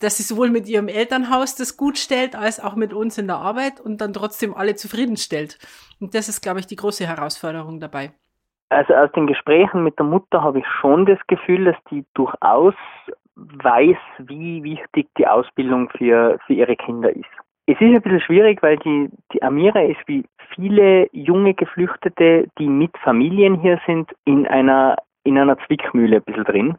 dass 0.00 0.16
sie 0.16 0.22
sowohl 0.22 0.50
mit 0.50 0.68
ihrem 0.68 0.88
Elternhaus 0.88 1.54
das 1.54 1.76
gut 1.76 1.96
stellt, 1.98 2.36
als 2.36 2.62
auch 2.62 2.76
mit 2.76 2.92
uns 2.92 3.16
in 3.18 3.28
der 3.28 3.36
Arbeit 3.36 3.80
und 3.80 4.00
dann 4.00 4.12
trotzdem 4.12 4.54
alle 4.54 4.74
zufriedenstellt. 4.74 5.58
Und 6.00 6.14
das 6.14 6.28
ist, 6.28 6.42
glaube 6.42 6.60
ich, 6.60 6.66
die 6.66 6.76
große 6.76 7.06
Herausforderung 7.06 7.80
dabei. 7.80 8.12
Also 8.68 8.94
aus 8.94 9.12
den 9.12 9.26
Gesprächen 9.26 9.84
mit 9.84 9.98
der 9.98 10.06
Mutter 10.06 10.42
habe 10.42 10.58
ich 10.58 10.66
schon 10.80 11.06
das 11.06 11.18
Gefühl, 11.28 11.66
dass 11.66 11.76
die 11.90 12.04
durchaus 12.14 12.74
weiß, 13.36 13.98
wie 14.18 14.62
wichtig 14.62 15.08
die 15.16 15.26
Ausbildung 15.26 15.88
für, 15.90 16.38
für 16.46 16.54
ihre 16.54 16.74
Kinder 16.74 17.14
ist. 17.14 17.26
Es 17.68 17.74
ist 17.80 17.82
ein 17.82 18.00
bisschen 18.00 18.20
schwierig, 18.20 18.62
weil 18.62 18.76
die, 18.78 19.10
die 19.32 19.42
Amira 19.42 19.80
ist 19.80 19.98
wie 20.06 20.24
viele 20.54 21.08
junge 21.12 21.52
Geflüchtete, 21.52 22.46
die 22.58 22.68
mit 22.68 22.96
Familien 22.98 23.60
hier 23.60 23.80
sind, 23.86 24.08
in 24.24 24.46
einer, 24.46 24.96
in 25.24 25.36
einer 25.36 25.58
Zwickmühle 25.66 26.18
ein 26.18 26.22
bisschen 26.22 26.44
drin, 26.44 26.78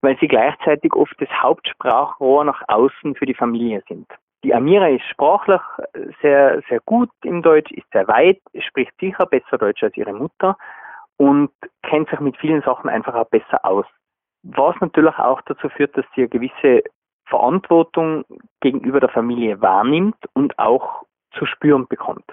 weil 0.00 0.18
sie 0.18 0.26
gleichzeitig 0.26 0.92
oft 0.94 1.14
das 1.20 1.28
Hauptsprachrohr 1.40 2.44
nach 2.44 2.62
außen 2.66 3.14
für 3.14 3.26
die 3.26 3.34
Familie 3.34 3.84
sind. 3.88 4.08
Die 4.42 4.52
Amira 4.52 4.88
ist 4.88 5.04
sprachlich 5.04 5.60
sehr, 6.20 6.60
sehr 6.68 6.80
gut 6.84 7.10
im 7.22 7.40
Deutsch, 7.40 7.70
ist 7.70 7.90
sehr 7.92 8.06
weit, 8.08 8.40
spricht 8.58 8.92
sicher 9.00 9.26
besser 9.26 9.56
Deutsch 9.56 9.84
als 9.84 9.96
ihre 9.96 10.12
Mutter 10.12 10.58
und 11.16 11.50
kennt 11.84 12.10
sich 12.10 12.18
mit 12.18 12.36
vielen 12.38 12.60
Sachen 12.62 12.90
einfach 12.90 13.14
auch 13.14 13.28
besser 13.28 13.64
aus. 13.64 13.86
Was 14.42 14.74
natürlich 14.80 15.16
auch 15.16 15.40
dazu 15.42 15.68
führt, 15.70 15.96
dass 15.96 16.04
sie 16.14 16.22
eine 16.22 16.28
gewisse 16.28 16.82
Verantwortung 17.26 18.24
gegenüber 18.60 19.00
der 19.00 19.08
Familie 19.08 19.60
wahrnimmt 19.60 20.16
und 20.34 20.58
auch 20.58 21.02
zu 21.32 21.46
spüren 21.46 21.86
bekommt. 21.88 22.24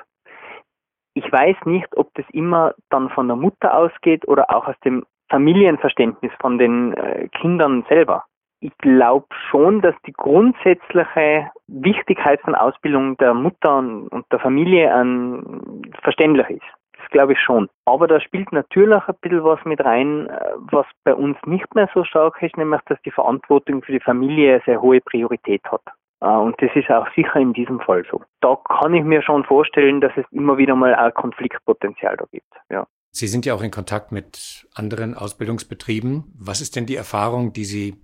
Ich 1.13 1.29
weiß 1.29 1.57
nicht, 1.65 1.87
ob 1.97 2.13
das 2.13 2.25
immer 2.31 2.73
dann 2.89 3.09
von 3.09 3.27
der 3.27 3.35
Mutter 3.35 3.75
ausgeht 3.75 4.27
oder 4.27 4.49
auch 4.55 4.67
aus 4.67 4.79
dem 4.85 5.05
Familienverständnis 5.29 6.31
von 6.39 6.57
den 6.57 6.93
äh, 6.93 7.27
Kindern 7.29 7.85
selber. 7.89 8.25
Ich 8.59 8.77
glaube 8.77 9.27
schon, 9.49 9.81
dass 9.81 9.95
die 10.05 10.13
grundsätzliche 10.13 11.49
Wichtigkeit 11.67 12.39
von 12.41 12.53
Ausbildung 12.53 13.17
der 13.17 13.33
Mutter 13.33 13.77
und 13.77 14.25
der 14.31 14.39
Familie 14.39 14.93
an 14.93 15.81
verständlich 16.01 16.49
ist 16.49 16.80
glaube 17.09 17.33
ich 17.33 17.39
schon. 17.39 17.69
Aber 17.85 18.07
da 18.07 18.19
spielt 18.19 18.51
natürlich 18.51 19.01
ein 19.07 19.15
bisschen 19.21 19.43
was 19.43 19.59
mit 19.65 19.83
rein, 19.83 20.27
äh, 20.27 20.39
was 20.71 20.85
bei 21.03 21.15
uns 21.15 21.37
nicht 21.45 21.73
mehr 21.75 21.89
so 21.93 22.03
stark 22.03 22.41
ist, 22.41 22.57
nämlich 22.57 22.81
dass 22.87 23.01
die 23.03 23.11
Verantwortung 23.11 23.81
für 23.81 23.91
die 23.91 23.99
Familie 23.99 24.55
eine 24.55 24.63
sehr 24.65 24.81
hohe 24.81 25.01
Priorität 25.01 25.63
hat. 25.65 25.81
Äh, 26.21 26.27
und 26.27 26.61
das 26.61 26.69
ist 26.75 26.89
auch 26.89 27.07
sicher 27.15 27.35
in 27.37 27.53
diesem 27.53 27.79
Fall 27.79 28.05
so. 28.09 28.21
Da 28.41 28.57
kann 28.67 28.93
ich 28.93 29.03
mir 29.03 29.21
schon 29.21 29.43
vorstellen, 29.43 30.01
dass 30.01 30.13
es 30.15 30.25
immer 30.31 30.57
wieder 30.57 30.75
mal 30.75 30.93
ein 30.95 31.13
Konfliktpotenzial 31.13 32.17
da 32.17 32.25
gibt. 32.31 32.53
Ja. 32.69 32.87
Sie 33.11 33.27
sind 33.27 33.45
ja 33.45 33.53
auch 33.53 33.61
in 33.61 33.71
Kontakt 33.71 34.11
mit 34.11 34.67
anderen 34.73 35.15
Ausbildungsbetrieben. 35.15 36.33
Was 36.39 36.61
ist 36.61 36.75
denn 36.75 36.85
die 36.85 36.95
Erfahrung, 36.95 37.51
die 37.51 37.65
Sie 37.65 37.95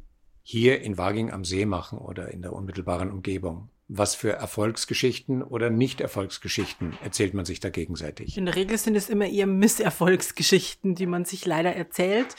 hier 0.43 0.81
in 0.81 0.97
Waging 0.97 1.31
am 1.31 1.45
See 1.45 1.65
machen 1.65 1.97
oder 1.97 2.29
in 2.29 2.41
der 2.41 2.53
unmittelbaren 2.53 3.11
Umgebung? 3.11 3.69
Was 3.89 4.15
für 4.15 4.33
Erfolgsgeschichten 4.33 5.41
oder 5.41 5.69
Nicht-Erfolgsgeschichten 5.69 6.97
erzählt 7.03 7.33
man 7.33 7.45
sich 7.45 7.61
da 7.61 7.69
gegenseitig? 7.69 8.37
In 8.37 8.45
der 8.45 8.55
Regel 8.55 8.77
sind 8.77 8.95
es 8.95 9.07
immer 9.07 9.27
eher 9.27 9.47
Misserfolgsgeschichten, 9.47 10.93
die 10.93 11.05
man 11.05 11.23
sich 11.23 11.45
leider 11.45 11.73
erzählt, 11.73 12.35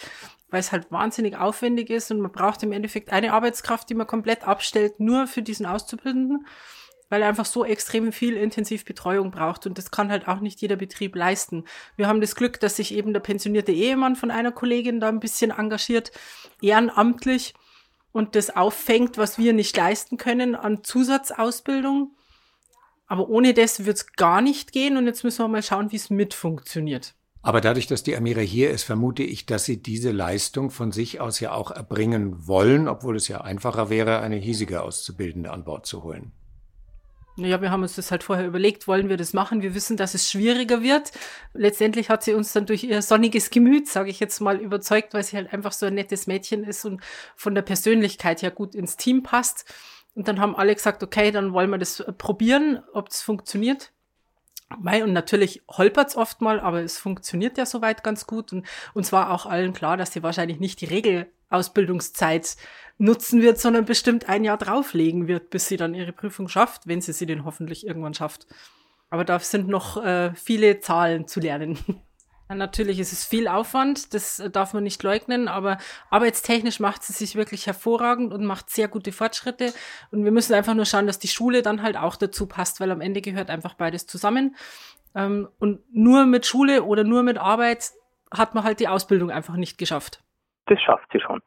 weil 0.50 0.60
es 0.60 0.72
halt 0.72 0.92
wahnsinnig 0.92 1.38
aufwendig 1.38 1.88
ist 1.88 2.10
und 2.10 2.20
man 2.20 2.32
braucht 2.32 2.62
im 2.62 2.72
Endeffekt 2.72 3.10
eine 3.12 3.32
Arbeitskraft, 3.32 3.88
die 3.88 3.94
man 3.94 4.06
komplett 4.06 4.46
abstellt, 4.46 5.00
nur 5.00 5.26
für 5.26 5.40
diesen 5.40 5.64
Auszubildenden, 5.64 6.46
weil 7.08 7.22
er 7.22 7.28
einfach 7.28 7.46
so 7.46 7.64
extrem 7.64 8.12
viel 8.12 8.36
Intensivbetreuung 8.36 9.30
braucht 9.30 9.66
und 9.66 9.78
das 9.78 9.90
kann 9.90 10.10
halt 10.10 10.28
auch 10.28 10.40
nicht 10.40 10.60
jeder 10.60 10.76
Betrieb 10.76 11.16
leisten. 11.16 11.64
Wir 11.96 12.08
haben 12.08 12.20
das 12.20 12.36
Glück, 12.36 12.60
dass 12.60 12.76
sich 12.76 12.92
eben 12.92 13.14
der 13.14 13.20
pensionierte 13.20 13.72
Ehemann 13.72 14.16
von 14.16 14.30
einer 14.30 14.52
Kollegin 14.52 15.00
da 15.00 15.08
ein 15.08 15.20
bisschen 15.20 15.50
engagiert, 15.50 16.12
ehrenamtlich 16.60 17.54
und 18.12 18.34
das 18.34 18.50
auffängt, 18.50 19.18
was 19.18 19.38
wir 19.38 19.52
nicht 19.52 19.76
leisten 19.76 20.16
können 20.16 20.54
an 20.54 20.82
Zusatzausbildung. 20.82 22.16
Aber 23.06 23.28
ohne 23.28 23.54
das 23.54 23.86
wird 23.86 23.96
es 23.96 24.12
gar 24.12 24.40
nicht 24.40 24.72
gehen 24.72 24.96
und 24.96 25.06
jetzt 25.06 25.24
müssen 25.24 25.44
wir 25.44 25.48
mal 25.48 25.62
schauen, 25.62 25.92
wie 25.92 25.96
es 25.96 26.10
mit 26.10 26.34
funktioniert. 26.34 27.14
Aber 27.40 27.60
dadurch, 27.60 27.86
dass 27.86 28.02
die 28.02 28.16
Amira 28.16 28.40
hier 28.40 28.70
ist, 28.70 28.82
vermute 28.82 29.22
ich, 29.22 29.46
dass 29.46 29.64
sie 29.64 29.82
diese 29.82 30.10
Leistung 30.10 30.70
von 30.70 30.92
sich 30.92 31.20
aus 31.20 31.40
ja 31.40 31.52
auch 31.52 31.70
erbringen 31.70 32.46
wollen, 32.46 32.88
obwohl 32.88 33.16
es 33.16 33.28
ja 33.28 33.40
einfacher 33.40 33.88
wäre, 33.90 34.20
eine 34.20 34.36
hiesige 34.36 34.82
Auszubildende 34.82 35.50
an 35.50 35.64
Bord 35.64 35.86
zu 35.86 36.02
holen. 36.02 36.32
Naja, 37.38 37.62
wir 37.62 37.70
haben 37.70 37.82
uns 37.82 37.94
das 37.94 38.10
halt 38.10 38.24
vorher 38.24 38.46
überlegt, 38.46 38.88
wollen 38.88 39.08
wir 39.08 39.16
das 39.16 39.32
machen? 39.32 39.62
Wir 39.62 39.72
wissen, 39.74 39.96
dass 39.96 40.14
es 40.14 40.28
schwieriger 40.28 40.82
wird. 40.82 41.12
Letztendlich 41.54 42.10
hat 42.10 42.24
sie 42.24 42.34
uns 42.34 42.52
dann 42.52 42.66
durch 42.66 42.82
ihr 42.82 43.00
sonniges 43.00 43.50
Gemüt, 43.50 43.88
sage 43.88 44.10
ich 44.10 44.18
jetzt 44.18 44.40
mal, 44.40 44.56
überzeugt, 44.56 45.14
weil 45.14 45.22
sie 45.22 45.36
halt 45.36 45.52
einfach 45.52 45.70
so 45.70 45.86
ein 45.86 45.94
nettes 45.94 46.26
Mädchen 46.26 46.64
ist 46.64 46.84
und 46.84 47.00
von 47.36 47.54
der 47.54 47.62
Persönlichkeit 47.62 48.42
her 48.42 48.50
gut 48.50 48.74
ins 48.74 48.96
Team 48.96 49.22
passt. 49.22 49.72
Und 50.14 50.26
dann 50.26 50.40
haben 50.40 50.56
alle 50.56 50.74
gesagt, 50.74 51.04
okay, 51.04 51.30
dann 51.30 51.52
wollen 51.52 51.70
wir 51.70 51.78
das 51.78 52.04
probieren, 52.18 52.82
ob 52.92 53.08
es 53.08 53.22
funktioniert. 53.22 53.92
Mei, 54.76 55.02
und 55.02 55.12
natürlich 55.12 55.62
holpert's 55.68 56.16
oft 56.16 56.40
mal, 56.42 56.60
aber 56.60 56.82
es 56.82 56.98
funktioniert 56.98 57.56
ja 57.56 57.64
soweit 57.64 58.04
ganz 58.04 58.26
gut. 58.26 58.52
Und 58.52 58.66
uns 58.94 59.12
war 59.12 59.30
auch 59.30 59.46
allen 59.46 59.72
klar, 59.72 59.96
dass 59.96 60.12
sie 60.12 60.22
wahrscheinlich 60.22 60.60
nicht 60.60 60.80
die 60.80 60.86
Regelausbildungszeit 60.86 62.56
nutzen 62.98 63.40
wird, 63.40 63.58
sondern 63.58 63.86
bestimmt 63.86 64.28
ein 64.28 64.44
Jahr 64.44 64.58
drauflegen 64.58 65.26
wird, 65.26 65.50
bis 65.50 65.68
sie 65.68 65.76
dann 65.76 65.94
ihre 65.94 66.12
Prüfung 66.12 66.48
schafft, 66.48 66.86
wenn 66.86 67.00
sie 67.00 67.12
sie 67.12 67.26
denn 67.26 67.44
hoffentlich 67.44 67.86
irgendwann 67.86 68.14
schafft. 68.14 68.46
Aber 69.10 69.24
da 69.24 69.38
sind 69.38 69.68
noch 69.68 70.04
äh, 70.04 70.34
viele 70.34 70.80
Zahlen 70.80 71.26
zu 71.26 71.40
lernen. 71.40 71.78
Natürlich 72.54 72.98
ist 72.98 73.12
es 73.12 73.26
viel 73.26 73.46
Aufwand, 73.46 74.14
das 74.14 74.40
äh, 74.40 74.50
darf 74.50 74.72
man 74.72 74.82
nicht 74.82 75.02
leugnen, 75.02 75.48
aber 75.48 75.76
arbeitstechnisch 76.10 76.80
macht 76.80 77.02
sie 77.02 77.12
sich 77.12 77.36
wirklich 77.36 77.66
hervorragend 77.66 78.32
und 78.32 78.44
macht 78.44 78.70
sehr 78.70 78.88
gute 78.88 79.12
Fortschritte. 79.12 79.72
Und 80.10 80.24
wir 80.24 80.32
müssen 80.32 80.54
einfach 80.54 80.74
nur 80.74 80.86
schauen, 80.86 81.06
dass 81.06 81.18
die 81.18 81.28
Schule 81.28 81.62
dann 81.62 81.82
halt 81.82 81.98
auch 81.98 82.16
dazu 82.16 82.48
passt, 82.48 82.80
weil 82.80 82.90
am 82.90 83.02
Ende 83.02 83.20
gehört 83.20 83.50
einfach 83.50 83.74
beides 83.74 84.06
zusammen. 84.06 84.56
Ähm, 85.14 85.48
und 85.58 85.80
nur 85.92 86.24
mit 86.24 86.46
Schule 86.46 86.84
oder 86.84 87.04
nur 87.04 87.22
mit 87.22 87.38
Arbeit 87.38 87.90
hat 88.34 88.54
man 88.54 88.64
halt 88.64 88.80
die 88.80 88.88
Ausbildung 88.88 89.30
einfach 89.30 89.56
nicht 89.56 89.78
geschafft. 89.78 90.22
Das 90.66 90.80
schafft 90.80 91.10
sie 91.12 91.20
schon. 91.20 91.40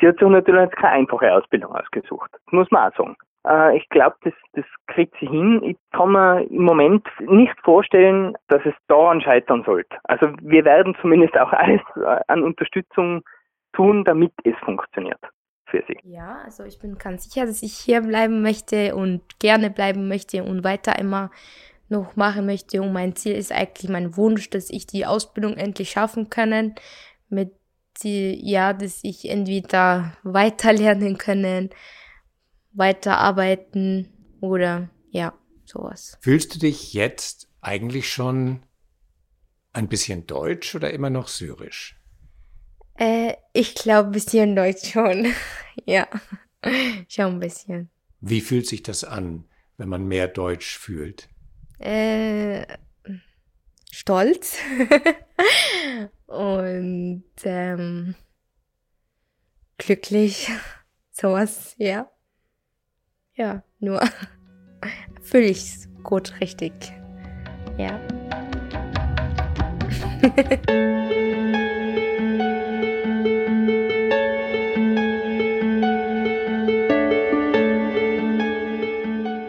Sie 0.00 0.06
hat 0.06 0.18
sich 0.18 0.28
natürlich 0.28 0.70
keine 0.72 0.94
einfache 0.94 1.32
Ausbildung 1.32 1.74
ausgesucht, 1.74 2.30
muss 2.50 2.70
man 2.70 2.92
auch 2.92 2.96
sagen. 2.96 3.16
Äh, 3.48 3.78
ich 3.78 3.88
glaube, 3.88 4.16
das, 4.22 4.34
das 4.52 4.64
kriegt 4.86 5.14
sie 5.20 5.26
hin. 5.26 5.62
Ich 5.64 5.76
kann 5.92 6.12
mir 6.12 6.42
im 6.50 6.62
Moment 6.62 7.06
nicht 7.20 7.54
vorstellen, 7.64 8.34
dass 8.48 8.60
es 8.64 8.74
daran 8.88 9.20
scheitern 9.20 9.62
sollte. 9.64 9.96
Also 10.04 10.28
wir 10.42 10.64
werden 10.64 10.96
zumindest 11.00 11.36
auch 11.38 11.52
alles 11.52 11.80
äh, 11.96 12.20
an 12.28 12.42
Unterstützung 12.42 13.22
tun, 13.72 14.04
damit 14.04 14.32
es 14.44 14.56
funktioniert 14.64 15.20
für 15.66 15.82
sie. 15.86 15.98
Ja, 16.02 16.38
also 16.44 16.64
ich 16.64 16.78
bin 16.78 16.96
ganz 16.98 17.24
sicher, 17.24 17.46
dass 17.46 17.62
ich 17.62 17.74
hier 17.74 18.00
bleiben 18.02 18.42
möchte 18.42 18.94
und 18.94 19.22
gerne 19.38 19.70
bleiben 19.70 20.08
möchte 20.08 20.42
und 20.42 20.64
weiter 20.64 20.98
immer 20.98 21.30
noch 21.88 22.16
machen 22.16 22.46
möchte. 22.46 22.82
Und 22.82 22.92
mein 22.92 23.16
Ziel 23.16 23.34
ist 23.34 23.52
eigentlich 23.52 23.90
mein 23.90 24.16
Wunsch, 24.16 24.50
dass 24.50 24.70
ich 24.70 24.86
die 24.86 25.06
Ausbildung 25.06 25.56
endlich 25.56 25.90
schaffen 25.90 26.28
kann 26.30 26.74
mit 27.28 27.52
die, 28.02 28.38
ja, 28.48 28.72
dass 28.72 29.00
ich 29.02 29.28
entweder 29.28 30.12
weiterlernen 30.22 31.18
können, 31.18 31.70
weiterarbeiten 32.78 34.08
oder 34.40 34.88
ja, 35.10 35.34
sowas. 35.64 36.16
Fühlst 36.20 36.54
du 36.54 36.58
dich 36.58 36.94
jetzt 36.94 37.48
eigentlich 37.60 38.10
schon 38.10 38.62
ein 39.72 39.88
bisschen 39.88 40.26
deutsch 40.26 40.74
oder 40.74 40.92
immer 40.92 41.10
noch 41.10 41.28
syrisch? 41.28 41.96
Äh, 42.94 43.34
ich 43.52 43.74
glaube, 43.74 44.08
ein 44.08 44.12
bisschen 44.12 44.56
Deutsch 44.56 44.92
schon. 44.92 45.32
ja, 45.86 46.08
schon 47.08 47.34
ein 47.34 47.40
bisschen. 47.40 47.90
Wie 48.20 48.40
fühlt 48.40 48.66
sich 48.66 48.82
das 48.82 49.04
an, 49.04 49.44
wenn 49.76 49.88
man 49.88 50.06
mehr 50.06 50.26
Deutsch 50.26 50.76
fühlt? 50.78 51.28
Äh, 51.78 52.66
stolz. 53.90 54.56
Und 56.26 57.24
ähm, 57.44 58.14
glücklich. 59.78 60.50
Sowas, 61.10 61.74
ja. 61.78 62.10
Ja, 63.38 63.62
nur 63.78 64.00
fühle 65.22 65.44
ich 65.44 65.86
gut 66.02 66.34
richtig. 66.40 66.72
Ja. 67.78 67.98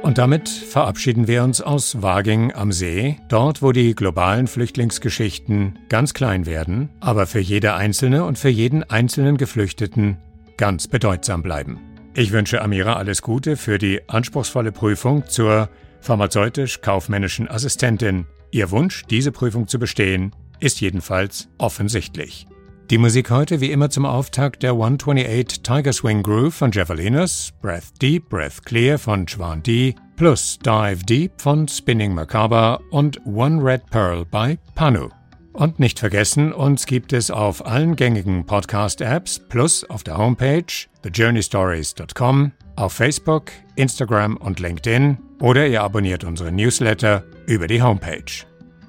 Und 0.04 0.18
damit 0.18 0.50
verabschieden 0.50 1.28
wir 1.28 1.44
uns 1.44 1.62
aus 1.62 2.02
Waging 2.02 2.52
am 2.54 2.72
See, 2.72 3.18
dort 3.28 3.62
wo 3.62 3.72
die 3.72 3.94
globalen 3.94 4.48
Flüchtlingsgeschichten 4.48 5.80
ganz 5.88 6.14
klein 6.16 6.46
werden, 6.48 6.90
aber 7.00 7.28
für 7.28 7.40
jede 7.40 7.76
einzelne 7.76 8.26
und 8.26 8.38
für 8.40 8.50
jeden 8.50 8.84
einzelnen 8.84 9.38
Geflüchteten 9.38 10.18
ganz 10.58 10.88
bedeutsam 10.88 11.44
bleiben. 11.44 11.89
Ich 12.16 12.32
wünsche 12.32 12.62
Amira 12.62 12.94
alles 12.94 13.22
Gute 13.22 13.56
für 13.56 13.78
die 13.78 14.02
anspruchsvolle 14.10 14.72
Prüfung 14.72 15.28
zur 15.28 15.70
pharmazeutisch-kaufmännischen 16.02 17.48
Assistentin. 17.48 18.26
Ihr 18.52 18.72
Wunsch, 18.72 19.04
diese 19.10 19.32
Prüfung 19.32 19.68
zu 19.68 19.78
bestehen, 19.78 20.36
ist 20.60 20.82
jedenfalls 20.82 21.50
offensichtlich. 21.60 22.48
Die 22.90 22.98
Musik 22.98 23.30
heute 23.30 23.62
wie 23.62 23.72
immer 23.72 23.92
zum 23.92 24.06
Auftakt 24.06 24.64
der 24.64 24.72
128 24.72 25.62
Tiger 25.62 25.94
Swing 25.94 26.24
Groove 26.24 26.56
von 26.56 26.72
Jevelinas, 26.72 27.54
Breath 27.62 28.02
Deep, 28.02 28.28
Breath 28.30 28.66
Clear 28.66 28.98
von 28.98 29.28
Chwan 29.28 29.62
D, 29.62 29.94
plus 30.16 30.58
Dive 30.58 31.06
Deep 31.06 31.40
von 31.40 31.68
Spinning 31.68 32.16
Macabre 32.16 32.80
und 32.90 33.24
One 33.28 33.64
Red 33.64 33.86
Pearl 33.92 34.26
bei 34.26 34.58
Panu. 34.74 35.10
Und 35.54 35.80
nicht 35.80 36.00
vergessen, 36.00 36.52
uns 36.52 36.88
gibt 36.88 37.14
es 37.14 37.30
auf 37.30 37.66
allen 37.66 37.96
gängigen 37.96 38.48
Podcast-Apps 38.48 39.42
plus 39.50 39.88
auf 39.88 40.04
der 40.04 40.18
Homepage 40.18 40.89
thejourneystories.com, 41.02 42.52
auf 42.76 42.94
Facebook, 42.94 43.52
Instagram 43.76 44.38
und 44.38 44.60
LinkedIn 44.60 45.18
oder 45.42 45.68
ihr 45.68 45.82
abonniert 45.82 46.24
unsere 46.24 46.52
Newsletter 46.52 47.24
über 47.46 47.68
die 47.68 47.82
Homepage. 47.82 48.46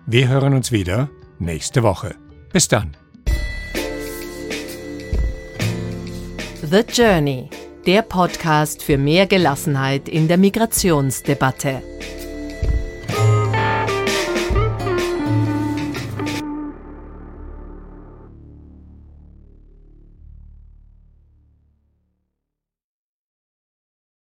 Wir 0.07 0.29
hören 0.29 0.55
uns 0.55 0.73
wieder 0.73 1.09
nächste 1.39 1.83
Woche. 1.83 2.15
Bis 2.53 2.69
dann. 2.69 2.97
The 6.63 6.85
Journey, 6.93 7.49
der 7.87 8.03
Podcast 8.03 8.83
für 8.83 8.99
mehr 8.99 9.27
Gelassenheit 9.27 10.09
in 10.09 10.29
der 10.29 10.37
Migrationsdebatte. 10.37 11.83